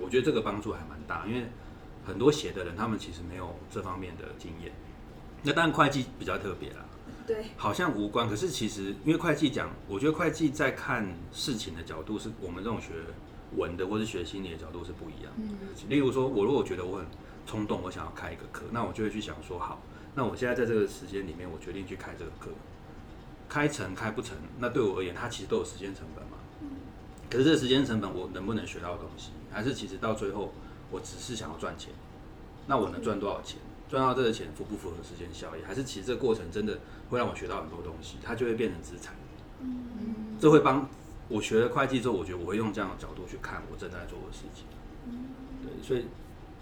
[0.00, 1.46] 我觉得这个帮助还蛮大，因为
[2.04, 4.72] 很多写的人他们其实没有这方面的经验。
[5.42, 6.86] 那当然会计比较特别啦，
[7.26, 12.90] 对，好像无关，可是其实因为会计讲，我觉得会计在看事情的角度是我们这种学
[13.56, 15.42] 文的或是学心理的角度是不一样的。
[15.42, 17.06] 嗯例如说，我如果觉得我很
[17.46, 19.80] 冲动，我想要开一个课，那我就会去想说，好，
[20.14, 22.50] 那我现在在这个时间里面，我决定去开这个课，
[23.48, 26.38] 开成开不成，那对我而言，它其实都有时间成本嘛。
[27.30, 30.52] 可是这个时间成本，我能不能学到东西，还是其实到最后，
[30.90, 31.92] 我只是想要赚钱？
[32.66, 33.58] 那我能赚多少钱？
[33.88, 35.60] 赚到这个钱符不符合时间效益？
[35.66, 36.78] 还是其实这个过程真的
[37.10, 39.14] 会让我学到很多东西，它就会变成资产。
[39.60, 40.88] 嗯这会帮
[41.28, 44.64] 我学了会计之后，我觉得我会用这样的角度去看我正在做的事情。
[45.62, 46.06] 对，所以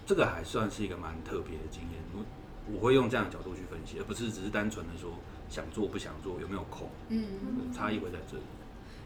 [0.05, 2.01] 这个还算是一个蛮特别的经验。
[2.13, 2.23] 我
[2.73, 5.11] 我会用这样的角度去分析，而不是只是单纯的说
[5.49, 8.43] 想做不想做，有没有空，嗯，差异会在这里。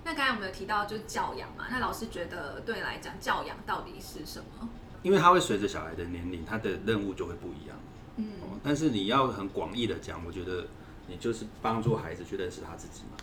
[0.03, 4.69] 那刚才我们有提到就是教养嘛，那老师觉得对你来讲教养到底是什么？
[5.01, 7.77] 因为他会随着小孩的年龄，他的任务就会不一样。
[8.17, 10.67] 嗯哦，但是你要很广义的讲，我觉得
[11.07, 13.17] 你就是帮助孩子去认识他自己嘛，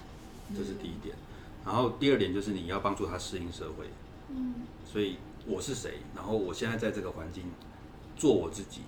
[0.57, 1.15] 这是第一点。
[1.65, 3.87] 然后第二点就是你要帮助他适应社会。
[4.31, 7.45] 嗯所以我是谁，然后我现在在这个环境
[8.17, 8.83] 做我自己，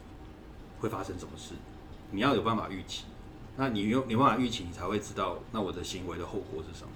[0.79, 1.55] 会发生什么事？
[2.11, 3.05] 你要有办法预期。
[3.57, 6.91] 那你有你有办法预期，你才会知道那我的行为的后果是什么。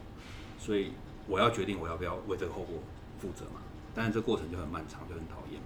[0.58, 0.92] 所以
[1.26, 2.78] 我要决定我要不要为这个后果
[3.18, 3.60] 负责嘛。
[3.94, 5.60] 但是这过程就很漫长，就很讨厌。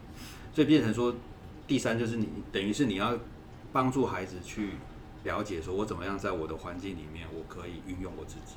[0.54, 1.14] 所以变成说，
[1.66, 3.18] 第三就是你等于是你要
[3.72, 4.72] 帮助孩子去
[5.24, 8.54] 了解，说我怎么样在我的环境里面，我可以运用我自己。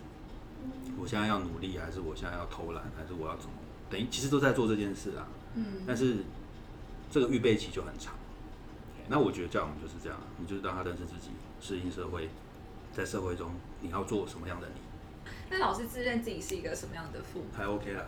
[0.99, 3.56] 我现在要努力，还是我现在要偷懒，还是我要怎么？
[3.89, 5.28] 等于其实都在做这件事啊。
[5.56, 6.17] 嗯但是
[7.10, 8.13] 这个预备期就很长。
[9.08, 11.30] 那我觉得教养就是这样，你就是让他认识自己，
[11.62, 12.30] 适应社会，
[12.91, 13.51] 在社会中
[13.82, 17.45] 你要做什么样的你，那老师自认自己是一个什么样的父母？
[17.56, 18.06] 还 OK 啦。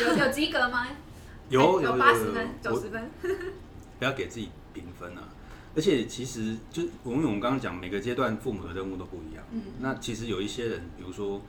[0.00, 0.86] 有有及格吗？
[1.50, 3.10] 有有有有有八十分、九十分。
[3.98, 5.28] 不要给自己评分啊。
[5.76, 9.44] 而且其实就我们我们刚刚讲，每个阶段父母的任务都不一样。
[9.52, 11.40] 嗯那其实有一些人，比如说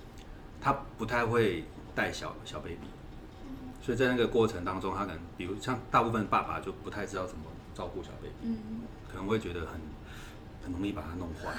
[0.62, 1.64] 他不太会
[1.96, 2.78] 带小小 baby，
[3.82, 7.44] 所以在那个过程当中，他可能比如像大部分爸爸就不太知道怎么
[7.74, 9.80] 照顾小 baby，嗯，可能会觉得很
[10.64, 11.50] 很容易把它弄坏。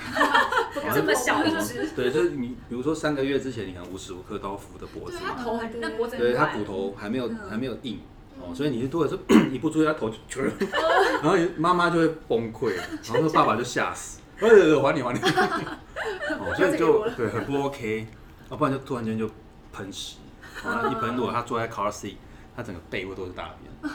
[0.94, 7.38] 这么小一只，对，就是你比如说三个月之前，你可能无时无刻都要扶着脖子对，他嘛，头还，那脖子对他骨头还没有嗯。
[7.48, 7.98] 还没有硬。
[8.42, 10.42] 哦，所以你多的时候一不注意，他头就全，
[11.22, 12.72] 然后你妈妈就会崩溃，
[13.12, 18.06] 然后爸爸就吓死， 呃，还你还你，哦，所以就对很不 OK，
[18.50, 19.30] 要不然就突然间就
[19.72, 20.16] 喷屎，
[20.64, 22.16] 然后一喷，如果他坐在 car seat，
[22.56, 23.92] 他整个背部都是大便，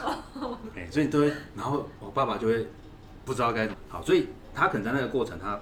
[0.74, 2.66] 哎，所以你都会，然后我爸爸就会
[3.24, 5.60] 不知道该怎么好，所以他可能在那个过程，他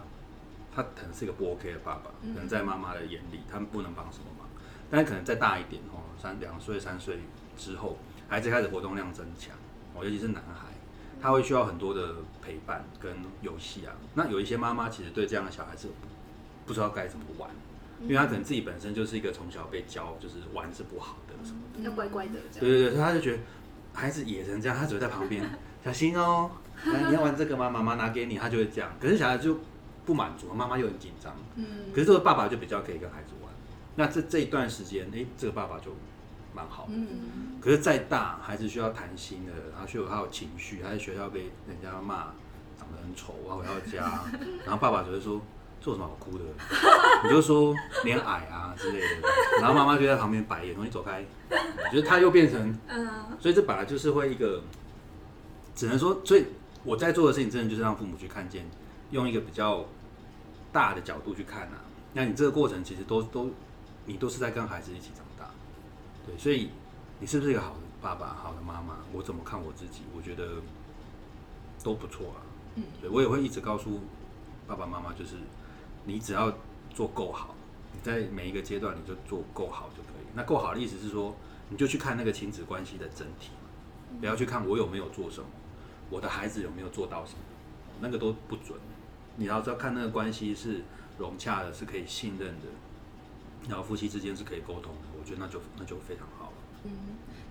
[0.74, 4.46] 他可能是一个不 OK 的爸爸，可能在妈妈的眼里，他们不能帮什么忙。
[4.90, 7.18] 但是可能再大一点哦，三两岁、三岁
[7.56, 9.56] 之后，孩子开始活动量增强
[9.94, 10.68] 哦，尤其是男孩，
[11.20, 13.92] 他会需要很多的陪伴跟游戏啊。
[14.14, 15.94] 那有一些妈妈其实对这样的小孩是不
[16.66, 17.50] 不知道该怎么玩，
[18.04, 21.82] 因为他可能自己本身就是一个从小被教就是玩是不好的什么的。
[21.82, 22.60] 要乖乖的这样。
[22.60, 23.38] 对对对，所以他就觉得
[23.92, 25.42] 孩子野成这样，他只会在旁边
[25.84, 26.50] 小心哦，
[26.84, 27.68] 来你要玩这个吗？
[27.70, 28.90] 妈妈拿给你，他就会这样。
[29.00, 29.58] 可是小孩就
[30.04, 31.34] 不满足，妈妈又很紧张。
[31.56, 33.52] 嗯可是这个爸爸就比较可以跟孩子玩。
[33.96, 35.94] 那这这一段时间，哎、这个爸爸就
[36.54, 36.92] 蛮好的。
[36.94, 42.34] 嗯可是再大，孩子需要谈心的，他需要他有情绪，他在学校被人家骂
[42.76, 44.24] 长得很丑，然后回到家，
[44.64, 45.40] 然后爸爸就会说
[45.84, 46.44] 这有什么好哭的？
[47.24, 49.28] 你就说脸矮啊之类的，
[49.60, 51.22] 然后妈妈就在旁边白眼，说你走开。
[51.92, 54.62] 就是他又变成，嗯所以这本来就是会一个，
[55.74, 56.46] 只能说，所以
[56.82, 58.66] 我在做的事情，真的就是让父母去看见，
[59.10, 59.84] 用一个比较
[60.72, 61.84] 大的角度去看啊。
[62.14, 63.50] 那你这个过程其实都都，
[64.06, 65.50] 你都是在跟孩子一起长大，
[66.26, 66.70] 对，所以
[67.20, 68.96] 你是不是一个好的爸爸、好的妈妈？
[69.12, 70.00] 我怎么看我自己？
[70.16, 70.48] 我觉得
[71.82, 72.40] 都不错啊。
[72.76, 74.00] 嗯对我也会一直告诉
[74.66, 75.36] 爸爸妈妈，就是
[76.04, 76.52] 你只要
[76.94, 77.54] 做够好，
[77.92, 80.26] 你在每一个阶段你就做够好就可以。
[80.34, 81.34] 那够好的意思是说，
[81.68, 83.50] 你就去看那个亲子关系的整体，
[84.20, 85.46] 不要去看我有没有做什么，
[86.10, 87.38] 我的孩子有没有做到什么，
[88.00, 88.78] 那个都不准。
[89.36, 90.82] 你要知道看那个关系是
[91.18, 92.66] 融洽的，是可以信任的，
[93.68, 96.52] 然后夫妻之间是可以沟通的，我觉得那就那就非常好了。
[96.84, 96.90] 嗯。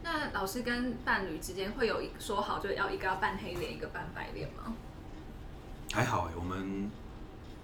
[0.04, 4.74] 那老师跟伴侣之间会有一说好，就要一个要扮黑脸，一个扮白脸吗？
[5.94, 6.92] 还好哎、我们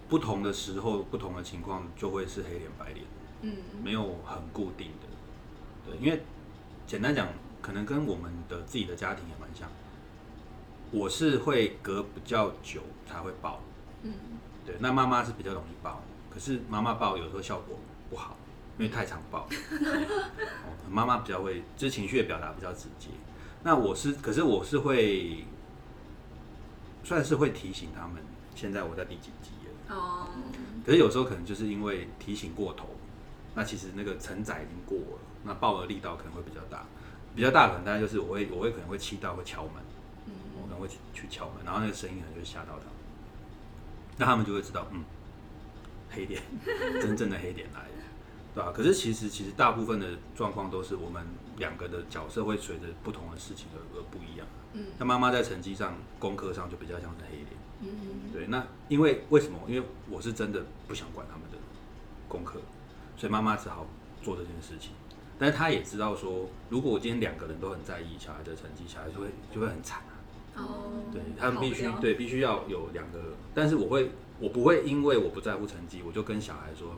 [0.10, 3.06] 不同的时候、不同的情况就会是黑脸白脸，
[3.42, 5.08] 嗯没有很固定的。
[5.86, 6.22] 对，因为
[6.88, 7.28] 简单讲，
[7.62, 9.70] 可能跟我们的自己的家庭也蛮像。
[10.92, 13.62] 我是会隔比较久才会抱，
[14.02, 14.12] 嗯
[14.66, 17.78] 对，那妈妈是比较容易抱，可是妈妈抱有时候效果
[18.10, 18.36] 不好，
[18.80, 19.48] 因为太常抱。
[19.62, 23.10] 哦，妈妈比较会，就是情绪的表达比较直接。
[23.62, 25.46] 那我是，可是我是会，
[27.04, 28.24] 算是会提醒他们，
[28.56, 29.52] 现在我在第几集
[30.86, 32.88] 可是有时候可能就是因为提醒过头，
[33.56, 36.86] 那其实那个承载已经过了，那抱的力道可能会比较大，
[37.36, 39.74] 比较大可能大概就是我会我会可能会气到会敲门，
[40.26, 40.34] 嗯。
[40.56, 42.94] 我可能会去去敲门，然后那个声音可能就会吓到他们，
[44.18, 45.04] 那他们就会知道，嗯，
[46.10, 46.42] 黑点，
[47.02, 48.04] 真正的黑点来了，
[48.56, 51.24] 对吧、可是其实其实大部分的状况都是我们
[51.58, 54.48] 两个的角色会随着不同的事情而而不一样。
[54.74, 54.86] 嗯。
[54.98, 57.48] 那妈妈在成绩上、功课上就比较像是黑脸，
[57.82, 57.88] 嗯
[58.34, 58.48] 对。
[58.48, 59.60] 那因为为什么？
[59.68, 61.58] 因为我是真的不想管他们的
[62.28, 62.60] 功课，
[63.18, 63.86] 所以妈妈只好
[64.22, 64.92] 做这件事情。
[65.38, 70.14] 但是她也知道说，如果我今天两个人都很在意小孩的成绩，小孩就会就会很惨啊。
[70.58, 73.20] 哦，对他们必须对必须要有两个，
[73.54, 76.96] 但是我会我不会因为我不在乎成绩，我就跟小孩说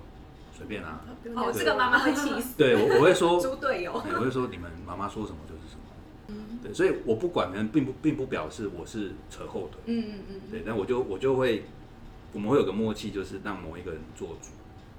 [0.58, 1.06] 随便啊。
[1.36, 3.94] 哦，这个妈妈会气死，对我我会说， 猪队友。
[3.94, 5.81] 哎我会说你们妈妈说什么就是什么。
[6.63, 9.82] 对，所以我不管人，并不并不表示我是扯后腿。
[9.86, 11.63] 嗯嗯嗯，对，但我就我就会，
[12.34, 14.50] 我们会有个默契，就是让某一个人做主，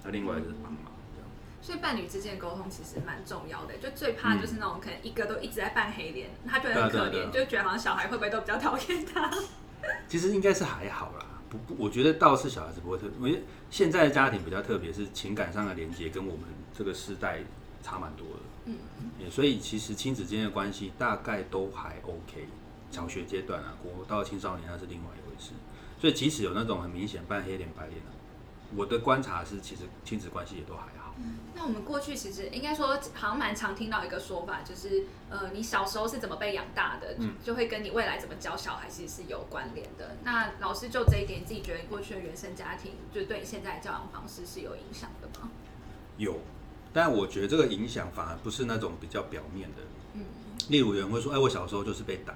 [0.05, 0.93] 那另外一个人帮忙。
[1.65, 9.31] 所以伴侣之间的沟通其实蛮重要的，就最怕就是那种可能一个都一直在扮黑脸，他觉得很可怜，就觉得好像小孩会不会都比较讨厌他。
[10.09, 16.47] 其实应该是还好啦，不不，我觉得倒是小孩子不会特，因为现在的家庭比较特别，是情感上的连接跟我们
[16.77, 17.39] 这个世代
[17.83, 18.43] 差蛮多的。
[18.67, 18.77] 嗯，
[19.19, 22.47] 也所以其实亲子之间的关系大概都还 OK。
[22.91, 25.53] 小学阶段啊，国到青少年那是另外一回事。
[25.99, 28.11] 所以即使有那种很明显扮黑脸白脸的、
[28.77, 31.15] 我的观察是，其实亲子关系也都还好。
[31.55, 40.17] 那我们过去其实应该说，好像蛮常听到一个说法，就是呃，你小时候是怎么被养大的，嗯就会跟你未来怎么教小孩其实是有关联的。
[40.25, 45.51] 那老师就这一点，你自己觉得你过去的原生家庭，就对你现在的教养方式是有影响的吗？
[46.17, 46.41] 有，
[46.93, 49.83] 但我觉得这个影响反而不是那种比较表面的。
[50.15, 50.21] 嗯，
[50.69, 52.35] 例如有人会说：“哎，我小时候就是被打，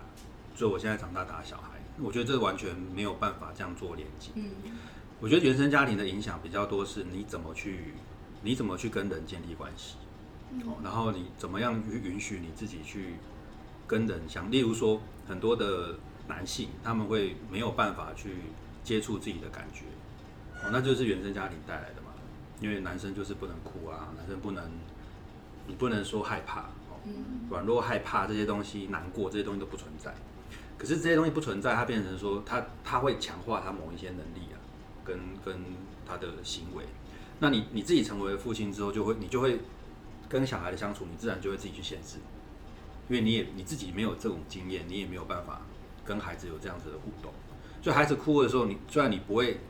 [0.55, 4.31] 所以我现在长大打小孩。”我觉得这完全没有办法这样做连接。
[4.35, 4.51] 嗯
[5.19, 7.95] 我觉得原生家庭的影响比较多是你怎么去，
[8.43, 9.97] 你怎么去跟人建立关系，
[10.67, 13.15] 哦，然后你怎么样去允许你自己去
[13.87, 18.37] 跟人相，例如说很多的男性他们会没有办法去
[18.85, 19.87] 接触自己的感觉，
[20.63, 22.06] 哦，那就是原生家庭带来的嘛，
[22.61, 24.71] 因为男生就是不能哭啊，男生不能，
[25.67, 30.15] 你不能说害怕，哦，嗯软弱、害怕这些东西，难过这些东西都不存在。
[30.79, 34.57] 可是这些东西不存在，它变成说他他会强化他某一些能力啊，
[35.05, 35.59] 跟跟
[36.07, 36.85] 他的行为。
[37.39, 39.61] 那你你自己成为父亲之后，就会你就会
[40.29, 42.19] 跟小孩的相处，你自然就会自己去限制，
[43.09, 45.61] 因为你也你自己没有这种经验，你也没有办法
[46.05, 47.33] 跟孩子有这样子的互动。
[47.83, 49.61] 所以孩子哭的时候，你虽然你不会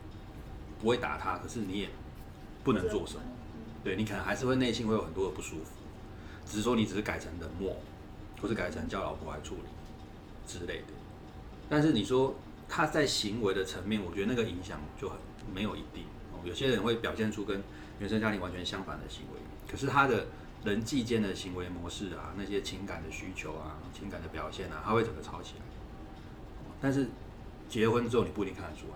[0.81, 1.89] 不会打他，可是你也
[2.67, 3.23] 不能做什么。
[3.85, 5.71] 对你可能还是会内心会有很多的不舒服，
[6.45, 7.77] 只是说你只是改成冷漠，
[8.43, 9.61] 或是改成叫老婆来处理
[10.45, 10.89] 之类的。
[11.69, 12.35] 但是你说
[12.69, 15.17] 他在行为的层面，我觉得那个影响就很
[15.55, 16.03] 没有一定。
[16.33, 17.63] 哦，有些人会表现出跟
[18.01, 19.39] 原生家庭完全相反的行为，
[19.71, 20.27] 可是他的
[20.65, 25.61] 人际间的行为模式啊，那些情感的需求啊、情感的表现啊，他会整个吵起来。
[25.61, 27.09] 哦但是
[27.69, 28.95] 结婚之后，你不一定看得出来，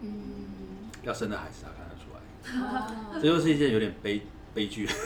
[0.00, 2.15] 嗯，要生了孩子才看得出来。
[2.54, 4.22] 哦这就是一件有点悲
[4.54, 4.86] 悲剧。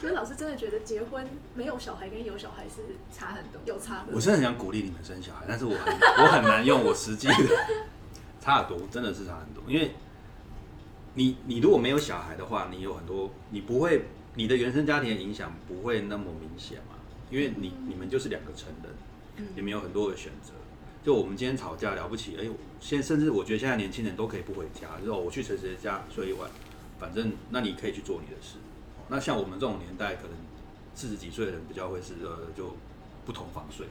[0.00, 3.60] 所以老师真的觉得结婚没有小孩跟有小孩是差很多。
[3.64, 4.12] 有差的。
[4.12, 5.92] 我是很想鼓励你们生小孩，但是我很
[6.24, 7.34] 我很难用我实际的
[8.40, 9.62] 差很多，真的是差很多。
[9.66, 9.90] 因为
[11.14, 16.94] 你你如果没有小孩的话，你有很多你不会你的原生家庭的影响不会那么明显嘛，
[17.28, 18.92] 因为你你们就是两个成人，
[19.38, 20.52] 嗯你们有很多的选择。
[21.04, 22.46] 就我们今天吵架了不起，哎、
[22.80, 26.50] 现甚至我觉得现在年轻人都可以不回家，就是、我去谁谁家睡一晚，
[26.98, 28.56] 反正那你可以去做你的事。
[29.08, 30.32] 那像我们这种年代，可能
[30.94, 32.76] 四十几岁的人比较会是呃就
[33.24, 33.86] 不同房睡，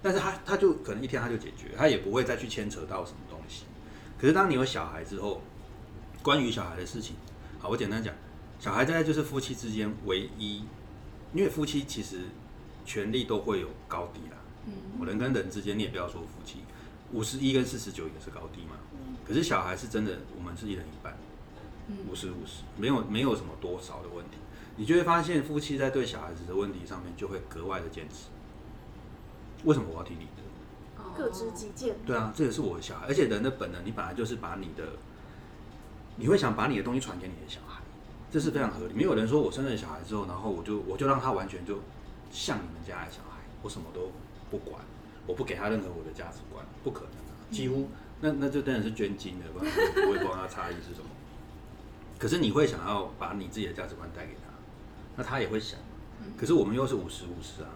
[0.00, 3.64] 但是他他就可能一天他就解决，他也不会再去牵扯到什么东西。
[4.16, 5.40] 可是当你有小孩之后，
[6.22, 7.16] 关于小孩的事情，
[7.58, 8.14] 好，我简单讲，
[8.60, 10.62] 小孩大概就是夫妻之间唯一，
[11.32, 12.20] 因为夫妻其实
[12.84, 14.20] 权利都会有高低。
[14.66, 16.60] 嗯人跟人之间，你也不要说夫妻，
[17.12, 18.76] 五十一跟四十九也是高低嘛。
[19.26, 21.16] 可是小孩是真的，我们是一人一半，
[21.88, 24.38] 嗯五十五十，没有没有什么多少的问题。
[24.76, 28.26] 你就会发现，夫妻在对小孩子的问题上面就会格外的坚持。
[29.64, 31.02] 为什么我要听你的？
[31.02, 31.94] 哦各执己见。
[32.04, 34.84] 对啊，这也是我的小孩，而且人的本能，你本来就是把你的，
[36.16, 37.80] 你会想把你的东西传给你的小孩，
[38.32, 38.94] 这是非常合理。
[38.94, 41.78] 没有人说我生了小孩之后，然后我就我就让他完全就
[42.32, 44.10] 像你们家的小孩，我什么都
[44.54, 44.80] 不管，
[45.26, 47.88] 我不给他任何我的价值观，不可能啊，几乎
[48.20, 49.74] 那那就当然是捐精的，不然
[50.06, 51.10] 我我也不知道他差异是什么。
[52.20, 54.52] 可是你会想要把你自己的价值观带给他，
[55.16, 55.80] 那他也会想，
[56.38, 57.70] 可是我们又是五十五十啊，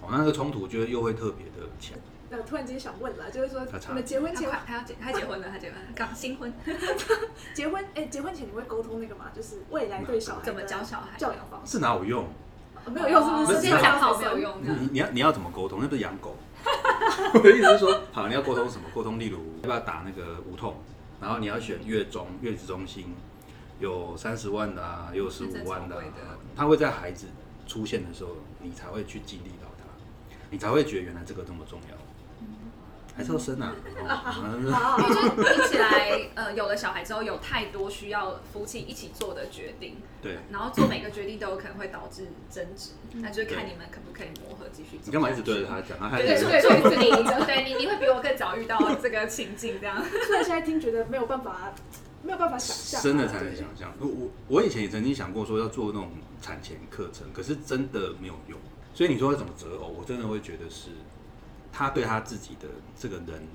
[0.00, 1.96] 哦，那个冲突就又会特别的强。
[2.28, 6.52] 那突然间想问了，就是说他差你们结婚前他要结他结婚了，他结婚了 刚新婚，
[7.54, 9.26] 结婚哎、结婚前你会沟通那个吗？
[9.32, 12.26] 就是未来对小孩怎么教小孩教养方式、是哪有用？
[12.84, 13.60] 哦没有用，是不是？
[13.60, 14.54] 先讲好好没有用。
[14.60, 15.78] 你你要你要怎么沟通？
[15.80, 16.36] 那不是养狗。
[17.34, 18.84] 我的意思是说，好，你要沟通什么？
[18.94, 20.76] 沟通例如要不要打那个无痛，
[21.20, 23.14] 然后你要选月中月子中心，
[23.80, 26.02] 有三十万的啊，也有十五万的、
[26.54, 27.26] 他会在孩子
[27.66, 28.30] 出现的时候，
[28.60, 29.84] 你才会去经历到他，
[30.50, 31.96] 你才会觉得原来这个这么重要。
[33.16, 33.74] 还是要生啊。
[33.98, 34.08] 哦
[34.72, 45.02] 好，因为就是听起来，呃，有了小孩之后，有太多需要夫妻一起做的决定，对，然后做每个决定都有可能会导致争执，那就是看你们可不可以磨合，继续走。
[45.06, 45.98] 你干嘛一直对着他讲？
[45.98, 50.02] 他还对对是对对，你你对你你会比我更早遇到这个情境，这样。
[50.26, 51.72] 虽然现在听觉得没有办法，
[52.22, 53.92] 没有办法想象啊，生了才能想象。
[54.00, 56.10] 我我我以前也曾经想过说要做那种
[56.40, 58.58] 产前课程，可是真的没有用。
[58.94, 60.90] 所以你说要怎么择偶，我真的会觉得是
[61.72, 63.48] 他对他自己的这个人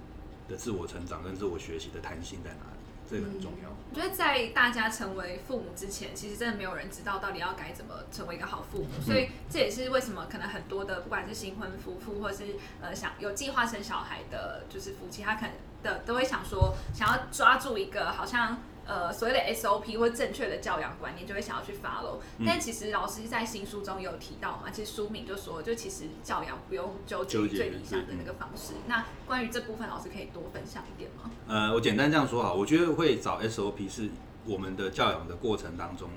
[0.50, 3.70] 的自我成长跟自我学习的弹性在哪里，这个很重要。
[3.92, 15.52] 我觉得在大家成为父母之前，其实真的没有人知道到底要该怎么成为一个好父母，所以这也是为什么可能很多的不管是新婚夫妇，或是呃想有计划生小孩的，就是夫妻，他可能
[15.84, 18.58] 的都会想说，想要抓住一个好像。
[18.88, 22.20] 呃，所谓的 SOP 或正确的教养观念，就会想要去 follow。
[22.46, 28.74] 但其实老师在新书中有提到嘛，其实书名就说，就其实教养不用纠结于纠结最理想的那个方式。
[28.88, 31.30] 那关于这部分，老师可以多分享一点吗？
[31.48, 34.10] 呃，我简单这样说哈，我觉得会找 SOP 是
[34.46, 36.10] 我们的教养的过程当中，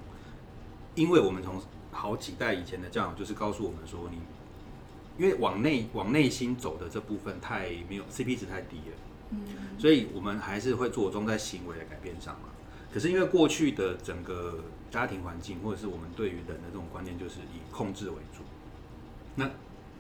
[0.95, 1.61] 因为我们从
[1.91, 4.19] 好几代以前的教养就是告诉我们说你，
[5.19, 8.97] 因为往内往内心走的这部分太没有 CP 值太低了，
[9.31, 9.41] 嗯，
[9.77, 12.49] 所以我们还是会着重在行为的改变上嘛。
[12.93, 14.59] 可是因为过去的整个
[14.91, 18.43] 家庭环境，或者是我们对于人的这种观念，就是以控制为主。
[19.37, 19.49] 那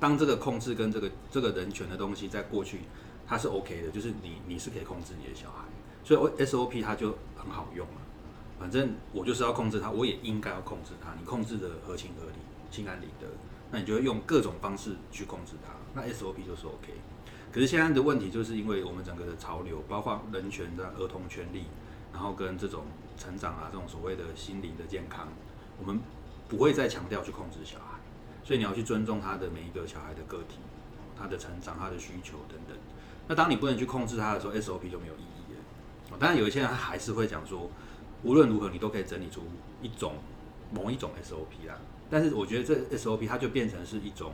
[0.00, 2.80] 当这个控制跟这个这个人权的东西在过去，
[3.26, 5.64] 它是 OK 的，就是你你是可以控制你的小孩，
[6.02, 7.94] 所以 SOP 它就很好用了。
[8.58, 11.14] 反正我就是要控制他，我也应该要控制他。
[11.18, 12.38] 你控制的合情合理、
[12.70, 13.26] 心安理得，
[13.70, 15.72] 那你就会用各种方式去控制他。
[15.94, 16.92] 那 SOP 就是 OK。
[17.52, 21.64] 可是现在的问题就是因为我们整个的潮流，包括人权的儿童权利，
[22.12, 22.84] 然后跟这种
[23.16, 25.28] 成长啊，这种所谓的心理的健康，
[25.78, 26.00] 我们
[26.48, 27.98] 不会再强调去控制小孩，
[28.44, 30.58] 所以你要去尊重他的每一个小孩的个体，
[31.18, 32.76] 他的成长、他的需求等等。
[33.28, 36.16] 那当你不能去控制他的时候，SOP 就没有意义了。
[36.18, 37.70] 当然，有一些人他还是会讲说，
[38.24, 39.42] 无论如何你都可以整理出
[39.80, 40.14] 一种
[40.72, 41.78] 某一种 SOP 啦。
[42.10, 44.32] 但是我觉得这 SOP 它就变成是一种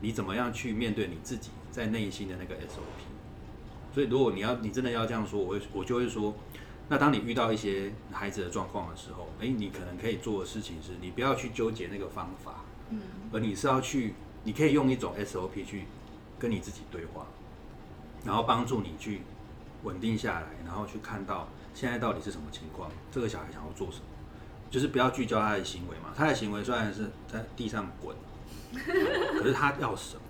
[0.00, 3.92] 你怎么样去面对你自己在内心的那个 SOP。
[3.92, 6.32] 所以如果你要你真的要这样说，我会我就会说，
[6.88, 13.00] 那当你遇到一些孩子的状况的时候，诶，你可能可以做的事情是你不要去纠结那个方法，嗯，
[13.32, 14.14] 而你是要去，
[14.44, 15.86] 你可以用一种 SOP 去
[16.38, 17.26] 跟你自己对话，
[18.24, 19.22] 然后帮助你去
[19.82, 24.04] 稳定下来，然后去看到现在到底是什么情况，这个小孩想要做什么，
[24.70, 26.14] 就是不要聚焦他的行为嘛。
[26.14, 28.14] 他的行为虽然是在地上滚，
[29.38, 30.22] 可是他要什么？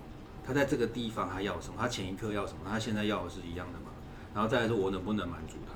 [0.46, 1.74] 他在这个地方他要什么？
[1.78, 2.60] 他前一刻要什么？
[2.66, 3.90] 他现在要的是一样的嘛？
[4.32, 5.75] 然后再来说，我能不能满足他？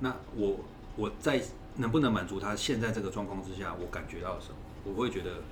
[0.00, 0.60] 那我
[0.96, 1.40] 我在
[1.76, 4.56] 能不能满足他现在这个状况之下，我感觉到什么？
[4.84, 5.42] 我会觉得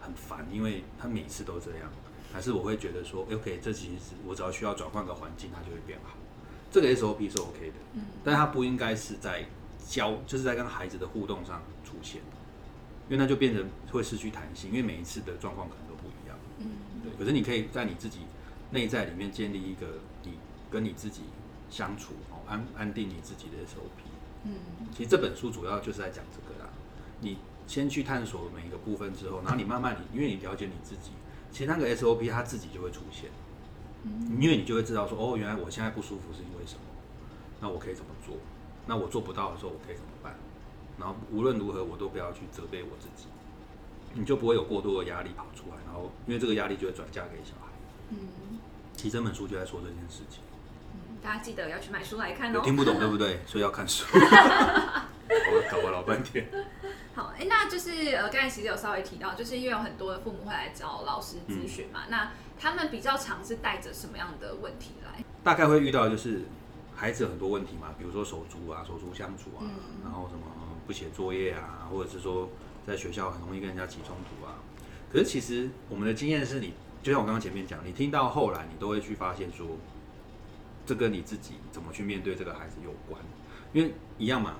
[0.00, 1.90] 很烦，因为他每次都这样。
[2.32, 6.14] 还是我会觉得说，OK，这其实是我只要需要转换个环境，它就会变好。
[6.72, 9.46] 这个 SOP 是 OK 的，嗯但它不应该是在
[9.88, 12.20] 教，就是在跟孩子的互动上出现，
[13.08, 16.36] 因为那就变成会失去弹性，因为每一次的状况可能都不一样。
[16.58, 16.66] 嗯
[17.04, 18.20] 对，可是你可以在你自己
[18.72, 20.32] 内在里面建立一个你
[20.68, 21.22] 跟你自己
[21.70, 24.04] 相处哦，安安定你自己的 SOP。
[24.44, 24.52] 嗯
[24.94, 26.70] 其实这本书主要就是在讲这个啦。
[27.20, 31.12] 你先去探索每一个部分之后，然后你慢慢你，因为你了解你自己，
[31.50, 33.30] 其实那个 SOP 它自己就会出现，
[34.04, 36.80] 嗯因为你就会知道说，哦，原来我现在不舒服是因为什么，
[37.60, 38.36] 那我可以怎么做？
[38.86, 40.36] 那我做不到的时候，我可以怎么办？
[40.98, 43.28] 然后无论如何，我都不要去责备我自己，
[44.12, 47.72] 你就不会有过多的压力跑出来，然后因为这个压力就会转嫁给小孩。
[48.10, 48.18] 嗯
[48.94, 50.40] 其实这本书就在说这件事情。
[51.24, 52.58] 嗯，大家记得要去买书来看哦。
[52.58, 53.40] 有听不懂对不对？
[53.46, 54.04] 所以要看书。
[54.12, 56.46] 我搞了老半天。
[57.14, 65.24] 好，哎，那就是呃，刚才其实有稍微提到，就是因为有很多的父母会来找老师咨询嘛，那他们比较常是带着什么样的问题来？
[65.42, 66.42] 大概会遇到就是
[66.94, 69.70] 孩子有很多问题嘛，比如说手足啊、手足相处啊，嗯
[70.04, 70.44] 然后什么
[70.86, 72.48] 不写作业啊，或者是说
[72.86, 74.58] 在学校很容易跟人家起冲突啊。
[75.12, 79.66] 可是其实我们的经验是你，就像我刚刚前面讲，你听到后来，你都会去发现说，
[80.86, 83.20] 这跟你自己怎么去面对这个孩子有关，
[83.72, 84.56] 因为一样嘛，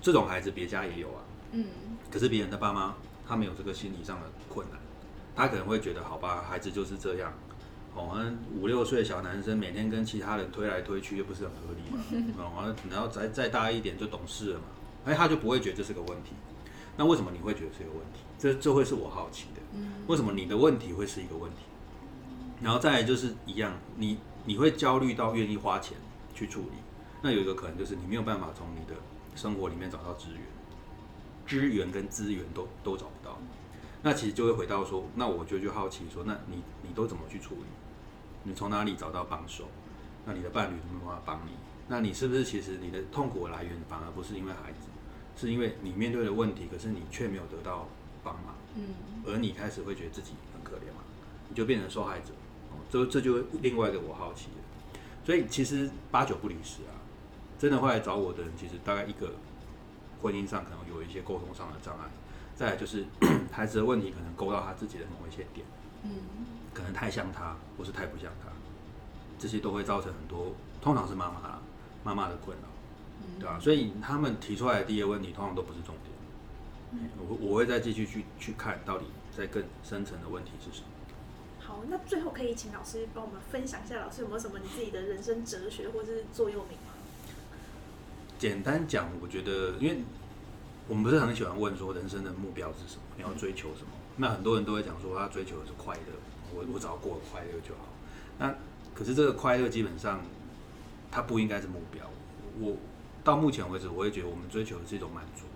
[0.00, 1.20] 这种孩子别家也有啊，
[1.52, 1.66] 嗯
[2.10, 2.94] 可是别人的爸妈
[3.26, 4.78] 他没有这个心理上的困难，
[5.34, 7.32] 他可能会觉得好吧，孩子就是这样。
[7.96, 8.20] 哦，
[8.52, 12.02] 五六岁的小男生每天跟其他人推来推去，又不是很合理嘛。
[12.42, 14.64] 哦，然后再再大一点就懂事了嘛，
[15.04, 16.32] 哎，他就不会觉得这是个问题。
[16.96, 18.20] 那为什么你会觉得是个问题？
[18.36, 21.58] 这这会是我好奇的，嗯为什么你的问题会是一个问题？
[22.60, 25.96] 然后再来就是一样，你你会焦虑到愿意花钱
[26.34, 26.76] 去处理，
[27.22, 29.00] 那有一个可能就是你没有办法从你的
[29.34, 30.40] 生活里面找到资源，
[31.46, 33.38] 资源跟资源都都找不到，
[34.02, 37.64] 那其实就会回到说，那我就就好奇说，那你你都怎么去处理？
[38.42, 39.64] 你从哪里找到帮手？
[40.26, 41.52] 那你的伴侣有没有办法帮你，
[41.88, 44.88] 那你是不是其实你的痛苦的来源反而不是因为孩子，
[45.36, 47.88] 是因为你面对的问题，可是你却没有得到
[48.22, 48.84] 帮忙，嗯，
[49.26, 51.02] 而你开始会觉得自己很可怜嘛，
[51.48, 52.43] 你就变成受害者，哦，
[52.94, 56.94] 这这就另外一个我好奇的，所以其实八九不离十啊，
[57.58, 59.32] 真的会来找我的人，其实大概一个
[60.22, 62.04] 婚姻上可能有一些沟通上的障碍，
[62.54, 63.04] 再来就是
[63.50, 65.66] 孩子的问题可能勾到他自己的某一些点，
[66.04, 66.10] 嗯，
[66.72, 68.48] 可能太像他，或是太不像他，
[69.40, 71.60] 这些都会造成很多，通常是妈妈
[72.04, 72.68] 妈妈的困扰，
[73.40, 76.14] 对吧、所以他们提出来的第一个问题，通常都不是重点。
[77.18, 80.86] 我我会再继续去去看到底在更深层的问题是什么。
[81.88, 86.94] 那最后可以请老师帮我们分享一下，老师有没有什么你自己的人生哲学或者是座右铭吗？
[88.38, 90.02] 简单讲，我觉得，因为
[90.88, 93.90] 我们不是很喜欢问说人生的目标是什么，你要追求什么？
[94.16, 96.12] 那很多人都会讲说他追求的是快乐，
[96.54, 97.88] 我我只要过得快乐就好。
[98.38, 98.54] 那
[98.94, 100.20] 可是这个快乐基本上
[101.10, 102.04] 它不应该是目标。
[102.60, 102.76] 我
[103.22, 105.46] 到目前为止，我会觉得我们追求的是一种满足，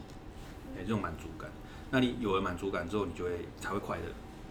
[0.76, 1.50] 哎、这种满足感。
[1.90, 4.04] 那你有了满足感之后，你就会才会快乐，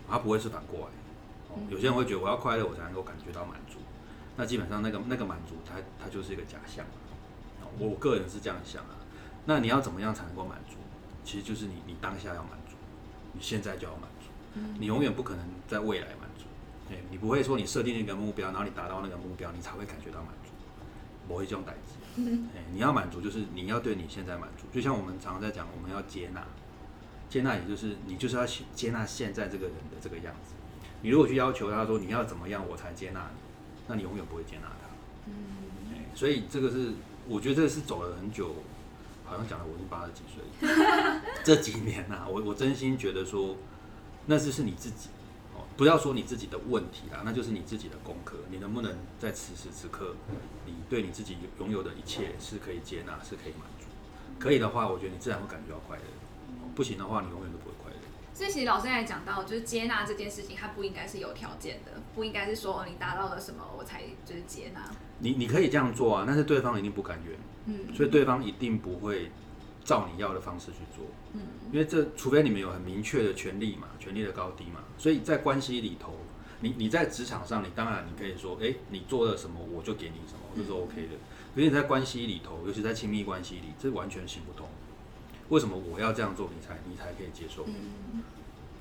[0.07, 0.88] 它不会是反过来。
[1.49, 3.79] 哦，有些人会觉得我要快乐，我才能够感觉到满足。
[4.35, 6.85] 那基本上那个那个满足它，它就是一个假象。
[7.61, 8.95] 哦我个人是这样想啊。
[9.45, 10.75] 那你要怎么样才能够满足？
[11.23, 12.75] 其实就是你你当下要满足，
[13.33, 16.45] 你现在就要满足，你永远不可能在未来满足。
[16.89, 20.51] 哎、你不会说你设定一个目标，然后你达到那个目标，你才会感觉到满足，
[21.27, 22.21] 不会这种代志。
[22.55, 26.45] 哎、你要满足就是你要对你现在满足，就像我们常常在讲，我们要接纳，
[27.29, 30.55] 接纳也就是你就是要接纳现在这个人的这个样子。
[31.01, 33.37] 你如果去要求他说你要怎么样我才接纳你，
[33.87, 34.87] 那你永远不会接纳他。
[35.27, 35.33] 嗯
[35.93, 36.93] 哎所以这个是
[37.27, 38.55] 我觉得这个是走了很久，
[39.25, 40.43] 好像讲了我已经八十几岁，
[41.43, 43.55] 这几年呐、我我真心觉得说，
[44.25, 45.09] 那是是你自己
[45.53, 50.15] 哦，不要说你自己的问题啦，那就是你自己的功课，你能不能在此时此刻，
[50.65, 53.85] 你对你自己拥有的一切是可以接纳，是可以满足，
[54.39, 56.03] 可以的话，我觉得你自然会感觉到快乐，
[56.63, 57.75] 哦不行的话，你永远都不会。
[58.38, 64.81] 所以其实老师也讲到，就是接纳这件事情，它不应该是有条件的，不应该是说哦你达到了什么我才就是接纳。
[65.17, 67.35] 你你可以这样做啊，但是对方一定不甘愿。
[67.65, 69.31] 嗯所以对方一定不会
[69.83, 76.13] 照你要的方式去做，嗯因为这除非你们有很明确的权利嘛，权利的高低嘛，所以在关系里头，
[76.59, 81.15] 你你在职场上，你当然你可以说，哎、你做了什么我就给你什么，这是 OK 的。
[81.55, 84.69] 可是你在关系里头，尤其在亲密关系里，这完全行不通。
[85.49, 87.63] 为什么我要这样做，你才你才可以接受？
[87.67, 88.23] 嗯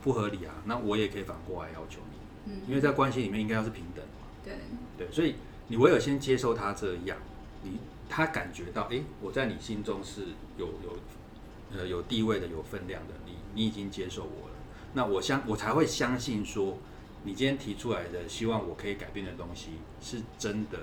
[0.02, 0.54] 不合理啊！
[0.66, 4.28] 那我也可以反过来要求你，嗯因为在关系里面应该要是平等嘛。
[4.44, 4.54] 对，
[4.96, 5.34] 对，所以
[5.66, 7.18] 你唯有先接受他这样，
[7.64, 7.72] 你
[8.08, 10.96] 他感觉到，哎、我在你心中是有有
[11.76, 14.54] 呃有地位的、有分量的，你你已经接受我了，
[14.92, 16.78] 那我相我才会相信说，
[17.24, 20.78] 你今天提出来的希望我可以改变的东西，是真的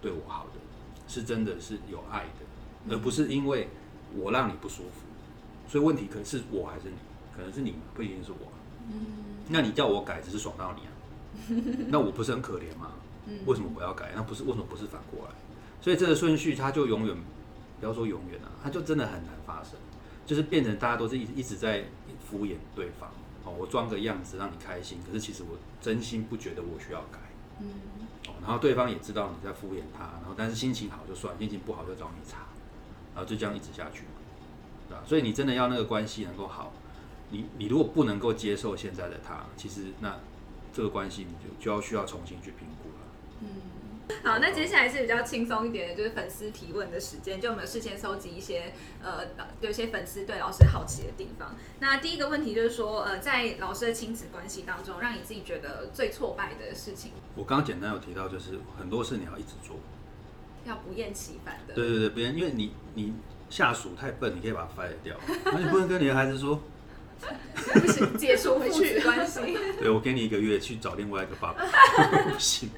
[0.00, 0.60] 对我好的，
[1.08, 3.66] 是真的是有爱的，而不是因为
[4.14, 5.08] 我让你不舒服，
[5.70, 6.96] 所以问题可能是我还是你，
[7.36, 8.58] 可能是你，不一定是我啊。
[8.90, 9.06] 嗯
[9.48, 10.90] 那你叫我改，只是爽到你啊，
[11.88, 12.92] 那我不是很可怜吗？
[13.26, 14.10] 嗯为什么我要改？
[14.16, 15.34] 那不是为什么不是反过来？
[15.80, 17.16] 所以这个顺序它就永远，
[17.78, 19.74] 不要说永远啊，它就真的很难发生，
[20.26, 21.84] 就是变成大家都是一直一直在
[22.28, 23.08] 敷衍对方
[23.44, 27.18] 哦，我装个样子让你开心，可是其实我真心不觉得我需要改
[27.60, 27.66] 嗯
[28.28, 32.38] 哦，然后对方也知道你在敷衍他，然后但是心情好就算，心情不好就找你茬，
[33.14, 34.20] 然后就这样一直下去嘛，
[34.90, 35.02] 对吧？
[35.06, 36.72] 所以你真的要那个关系能够好，
[37.30, 40.18] 你你如果不能够接受现在的他，其实那
[40.72, 43.04] 这个关系你就就要需要重新去评估了。
[43.40, 43.48] 嗯。
[44.24, 49.24] 好，那接下来是比较轻松一点的，就是粉丝提问的时间，就我们事先收集一些呃，
[49.60, 51.54] 有些粉丝对老师好奇的地方。
[51.78, 59.76] 那第一个问题就是说，呃，在老师的亲子关系当中，让你自己觉得最挫败的事情，我刚刚简单有提到，就是很多事你要一直做。
[60.66, 61.74] 要不厌其烦的。
[61.74, 63.14] 对对对，别人因为你你
[63.50, 65.14] 下属太笨，你可以把他 fire 掉，
[65.52, 66.58] 那你不能跟你的孩子说，
[67.54, 69.40] 不行，解除父子关系。
[69.78, 71.62] 对我给你一个月去找另外一个爸爸，
[72.32, 72.70] 不行，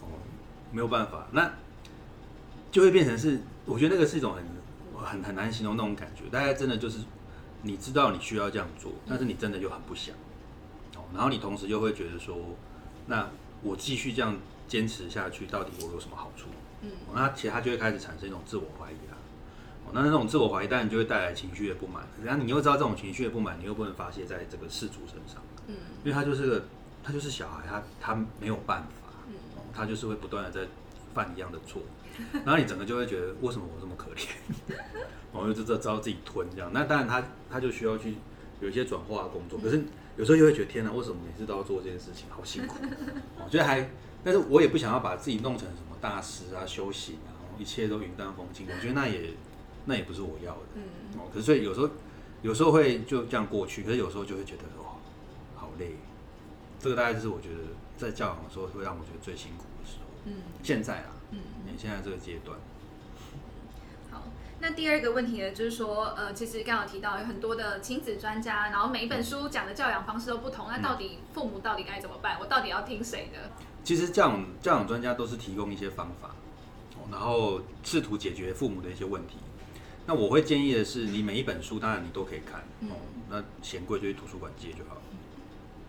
[0.00, 0.20] 哦，
[0.70, 1.50] 没有办法，那
[2.70, 4.44] 就会变成是，我觉得那个是一种很
[5.04, 6.98] 很很难形容那种感觉，大家真的就是
[7.62, 10.14] 你知道你需要这样做，但是你真的又很不想，
[10.96, 12.36] 哦，然后你同时又会觉得说，
[13.06, 13.30] 那
[13.62, 14.36] 我继续这样
[14.66, 16.48] 坚持下去，到底我有什么好处？
[16.82, 16.90] 嗯。
[17.06, 19.11] 哦那其实他就会开始产生一种自我怀疑啦。
[19.11, 19.11] 哦，
[19.92, 25.74] 那那种自我怀疑当然就会带来情绪的不满，然后你又知道这种情绪的不满，你又不能发泄在这个事主身上，嗯。
[26.04, 26.64] 因为他就是个
[27.02, 29.34] 他就是小孩，他他没有办法，嗯。
[29.56, 30.68] 哦他就是会不断的在
[31.14, 31.80] 犯一样的错，
[32.44, 34.26] 然后你整个就会觉得为什么我这么可怜，
[35.32, 38.16] 我就知道知道自己吞这样，那当然他他就需要去
[38.60, 39.82] 有一些转化的工作，可是
[40.18, 42.76] 有时候又会觉得天哪，为什么每次都要做这件事情，好辛苦。
[43.42, 43.90] 我觉得还，
[44.22, 48.66] 但是我也不想要把自己弄成什么大师啊、修行啊，一切都云淡风轻。
[48.68, 49.30] 我觉得那也
[49.84, 50.60] 那也不是我要的。
[50.76, 50.82] 嗯
[51.18, 51.88] 哦，可是所以有时候
[52.42, 54.96] 有时候会就这样过去，可是有时候就会觉得哦，
[55.56, 55.96] 好累。
[56.78, 57.58] 这个大概就是我觉得
[57.96, 60.04] 在教养的时候会让我觉得最辛苦的时候。
[60.24, 61.38] 嗯现在啊，嗯。
[61.64, 62.58] 你现在这个阶段，
[64.10, 64.24] 好，
[64.60, 72.36] 那第二个问题呢，就是说，呃，其实刚刚有提到有很多的亲子专家，然后每一本书讲的教养方式都不同，那到底父母到底该怎么办？
[72.40, 73.50] 我到底要听谁的？
[73.84, 76.34] 其实教养教养专家都是提供一些方法，
[76.96, 79.36] 哦然后试图解决父母的一些问题。
[80.06, 82.96] 那我会建议的是，你每一本书当然你都可以看，哦，
[83.30, 85.02] 那嫌贵就去图书馆借就好了，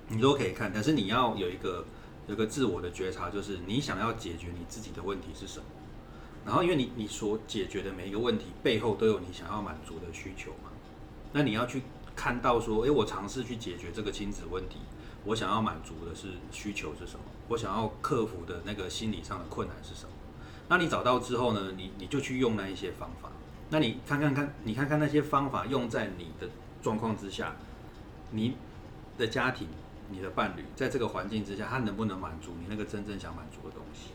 [0.08, 1.86] 你都可以看，但是你要有一个
[2.28, 5.66] 有一个自我的觉察，就是你想要解决你自己的问题是什么。
[6.46, 10.70] 然后，因为你你所解决的每一个问题背后都有你想要满足的需求嘛，
[11.32, 11.82] 那你要去
[12.16, 14.78] 看到说，诶，我尝试去解决这个亲子问题，
[15.26, 17.26] 我想要满足的是需求是什么？
[17.48, 20.12] 我想要克服的那个心理上的困难是什么？
[20.68, 23.32] 那你找到之后呢，你你就去用那一些方法。
[23.74, 26.48] 那你看看看，你看看那些方法用在你的
[26.84, 27.56] 状况之下，
[28.30, 28.56] 你
[29.18, 29.68] 的家庭、
[30.12, 34.12] 你的伴侣，在这个环境之下，他能不能满足你那个真正想满足的东西？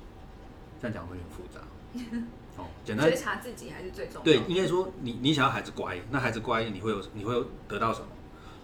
[0.81, 1.61] 这样讲会有点复杂。
[2.57, 4.25] 哦，简单觉察自己还是最重要的。
[4.25, 8.07] 对，应该说你你想要孩子乖，那孩子乖你会有你会有得到什么？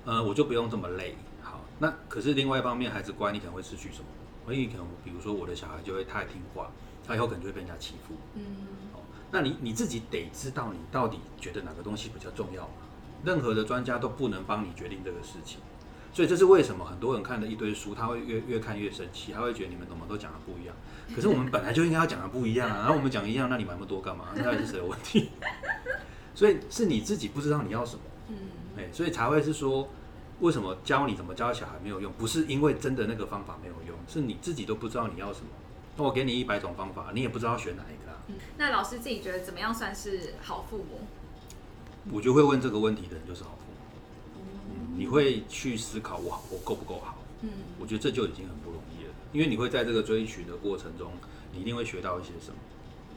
[0.05, 1.17] 呃，我就不用这么累。
[1.43, 4.55] 好，那可是另外一方面，孩子乖你可能会失去什么？
[4.55, 6.71] 因为可能比如说我的小孩就会太听话，
[7.05, 8.15] 他以后可能就会被人家欺负。
[8.35, 8.84] 嗯哦，
[9.35, 12.87] 那你你自己得知道你到底觉得哪个东西比较重要嘛？
[13.25, 15.59] 任何的专家都不能帮你决定这个事情，
[16.13, 20.77] 所以这是为什么很多人看了一堆书，他会越越看越生气，他会觉得你们怎么都讲的不一样。
[21.13, 24.27] 可是我们本来就应该要讲的不一样啊，然后我们讲一样，那你买那么多干嘛？
[24.37, 25.31] 那到底是谁的问题？
[26.33, 28.37] 所以是你自己不知道你要什么，嗯
[28.79, 29.89] 哎、所以才会是说，
[30.39, 32.13] 为什么教你怎么教小孩没有用？
[32.13, 35.47] 不是因为真的那个方法没有用，是你自己都不知道你要什么。
[35.97, 38.04] 那我给你一百种方法，你也不知道选哪一个啊。
[38.29, 38.35] 嗯。
[38.59, 41.01] 那老师自己觉得怎么样算是好父母？
[42.13, 44.41] 我觉得会问这个问题的人就是好父母。
[44.41, 47.17] 嗯，你会去思考我我够不够好？
[47.43, 51.13] 嗯我觉得这就已经很不容易了，因为你会在这个追寻的过程中，
[51.53, 52.57] 你一定会学到一些什么，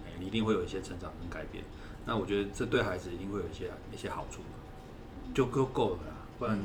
[0.05, 1.63] 哎你一定会有一些成长跟改变。
[2.05, 4.41] 那我觉得这对孩子一定会有一些一些好处，
[5.33, 6.59] 就够够了啦，不然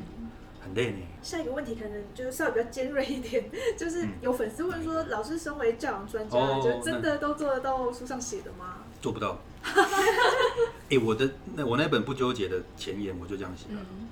[0.63, 0.97] 很累呢。
[1.21, 8.77] 下一个问题可能就是稍微比较尖锐一点， 就是嗯有粉丝问说，老师身为教养专家，哦就真的都做得到书上写的吗？
[9.01, 9.39] 做不到。
[10.89, 14.07] 哎、我的那我那本不纠结的前言我就这样写了，嗯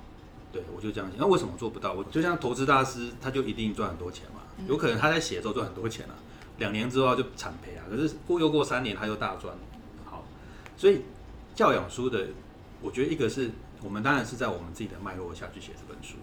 [0.52, 1.16] 对我就这样写。
[1.18, 1.92] 那为什么做不到？
[1.92, 4.42] 我就像投资大师，他就一定赚很多钱嘛？
[4.58, 6.14] 嗯有可能他在写的时候赚很多钱啊，
[6.58, 7.84] 两年之后就惨赔啊。
[7.90, 9.54] 可是过又过三年他又大赚。
[10.04, 10.24] 好，
[10.76, 11.02] 所以
[11.54, 12.26] 教养书的，
[12.80, 13.50] 我觉得一个是
[13.82, 16.16] 我们当然是在我们自己的脉络下去写这本书。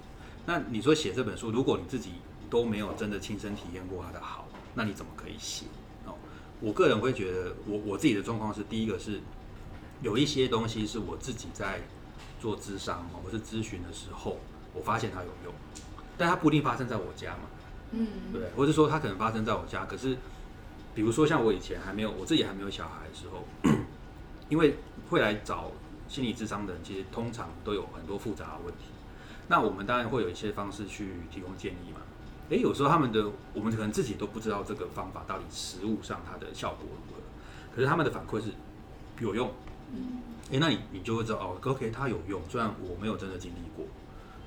[0.50, 2.14] 那你说写这本书，如果你自己
[2.50, 5.68] 都没有真的亲身体验过它的好，那你怎么可以写？
[6.08, 6.16] 哦，
[6.60, 9.22] 我个人会觉得我，我自己的状况是，第一个是
[10.02, 11.80] 有一些东西是我自己在
[12.42, 14.40] 做智商哦或是咨询的时候，
[14.74, 15.54] 我发现它有用，
[16.18, 17.44] 但它不一定发生在我家嘛，
[17.92, 18.50] 嗯对？
[18.58, 20.18] 或者说它可能发生在我家，可是
[20.96, 23.46] 比如说像我以前还没有我自己还没有小孩的时候，
[24.50, 24.78] 因为
[25.12, 25.72] 会来找
[26.08, 28.86] 心理智商的人，其实通常都有很多复杂的问题。
[29.50, 32.00] 那我们当然会有一些方式去提供建议嘛。
[32.50, 37.22] 诶，有时候他们的我们可能自己都不知道这个方法到底实物上它的效果如何，
[37.76, 38.52] 可是他们的反馈是
[39.20, 39.52] 有用。
[40.52, 43.86] 诶，那你你就会知道哦，OK，它有用，虽然我没有真的经历过。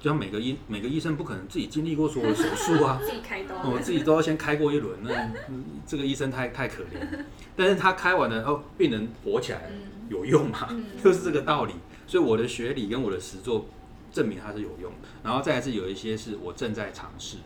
[0.01, 3.55] 就像每个医每个医生不可能自己经历过所有 的手术啊，自己开刀。
[3.71, 5.13] 我自己都要先开过一轮，那
[5.49, 7.25] 嗯这个医生太太可怜了。
[7.55, 9.71] 但是他开完了后，病人活起来
[10.09, 10.67] 有用嘛？
[10.71, 11.75] 嗯就是这个道理。
[12.09, 13.67] 所以我的学理跟我的实作
[14.13, 15.09] 证明它是有用的。
[15.25, 17.39] 然后再来是有一些是我正在尝试，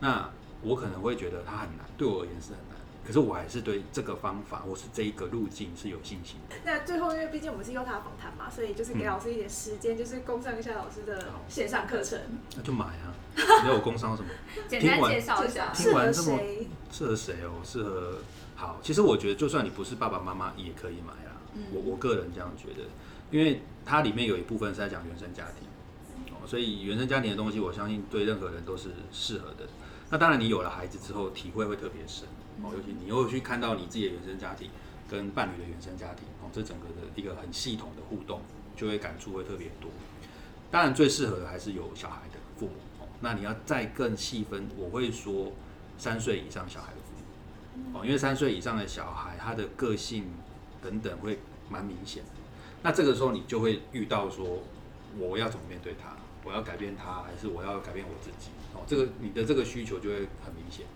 [0.00, 0.30] 那
[0.62, 2.76] 我可能会觉得它很难，对我而言是很难。
[3.06, 6.56] 可是我还是对这个方法或是这一个路径是有信心的。
[6.64, 12.18] 那最后，因为毕竟我们是优塔访谈嘛，所以就是给嗯老师一点时间，就是供上一下老师的线上课程，
[12.56, 13.14] 那就买啊！
[13.62, 14.28] 没有工商什么？
[14.66, 15.72] 简单介绍一下。
[15.72, 16.66] 听适合完这么谁？
[16.90, 17.52] 适合谁哦？
[17.62, 18.18] 适合
[18.56, 21.32] 好，其实我觉得，就算你不是爸爸妈妈，也可以买啦。
[21.54, 22.88] 嗯我我个人这样觉得，
[23.30, 25.75] 因为它里面有一部分是在讲原生家庭，哦，
[26.46, 29.66] 所以原生家庭的东西，我相信对任何人都是适合的。
[30.08, 32.28] 那当然，你有了孩子之后，体会会特别深
[32.62, 34.70] 哦，尤其你又去看到你自己的原生家庭
[35.10, 38.40] 跟伴侣的原生家庭哦，这整个的一个很系统的互动，
[38.76, 39.90] 就会感触会特别多。
[40.70, 43.08] 当然，最适合的还是有小孩的父母哦。
[43.20, 45.52] 那你要再更细分，我会说
[45.98, 50.24] 三岁以上小孩的父母哦，因为三岁以上的小孩，他的个性
[50.80, 51.38] 等等会
[51.68, 52.30] 蛮明显的。
[52.82, 54.62] 那这个时候你就会遇到说，
[55.18, 56.15] 我要怎么面对他？
[56.46, 58.50] 我要改变他，还是我要改变我自己？
[58.72, 60.86] 哦，这个你的这个需求就会很明显。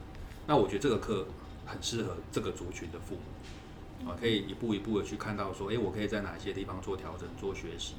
[0.46, 1.26] 那我觉得这个课
[1.66, 7.94] 很适合这个族群的父母，啊，可以一步一步的去看到说，诶，我可以在哪些地方做调整、做学习。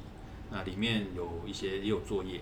[0.50, 2.40] 那里面有一些也有作业，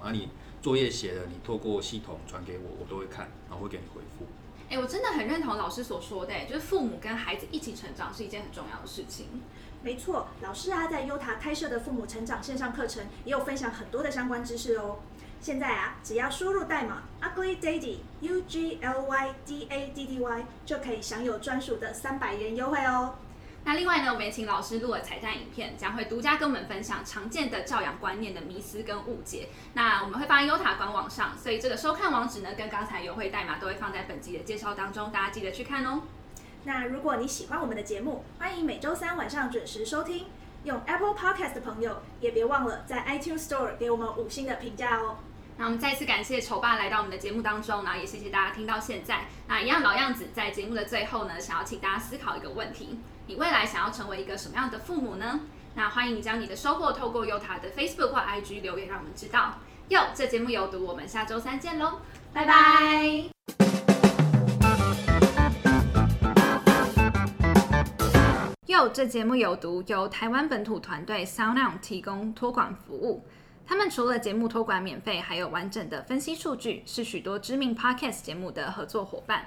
[0.00, 0.28] 啊，你
[0.62, 4.26] 作业写了，你透过系统传给我，我都会看，然后会给你回复。
[4.70, 9.26] 哎，我真的很认同老师所说的，就是父母跟孩子一起成长是一件很重要的事情。
[9.84, 15.00] 没错，老师啊，在优塔开设的父母成长线上课程也有分享很多的相关知识哦。
[15.42, 23.16] 现在啊，只要输入代码 Ugly Daddy U G L Y D A D D Y 就可以享有专属的三百元优惠哦。
[23.66, 29.50] 那另外呢，我们也请老师录了彩蛋影片，将会独家跟我们分享常见的教养观念的迷思跟误解。
[29.74, 36.00] 那我们会放在优塔官网上，所以这个收看网址呢，跟刚才优惠代码都会放在本集的介绍当中，大家记得去看哦。
[36.64, 40.26] 那如果你喜欢我们的节目，欢迎每周三晚上准时收听。
[40.64, 45.18] 用 Apple Podcast 的朋友也别忘了在 iTunes Store 给我们五星的评价哦。
[45.58, 49.26] 那我们再次感谢丑爸来到我们的节目当中，那也谢谢大家听到现在。
[49.46, 55.40] 那一样老样子，在节目的最后呢，想要请大家思考一个问题：你未来想要成为一个什么样的父母呢？
[55.74, 59.58] 那欢迎你将你的收获透过优塔的 Facebook 或 IG 留言，让我们知道。
[59.90, 62.00] 哟，这节目有毒，我们下周三见喽，
[62.32, 63.73] 拜拜。
[68.74, 73.24] 哟，这节目有毒，由台湾本土团队 SoundOn 提供托管服务。
[73.64, 79.44] 他们除了节目托管免费，还有完整的分析数据，是许多知名 Podcast 节目的合作伙伴。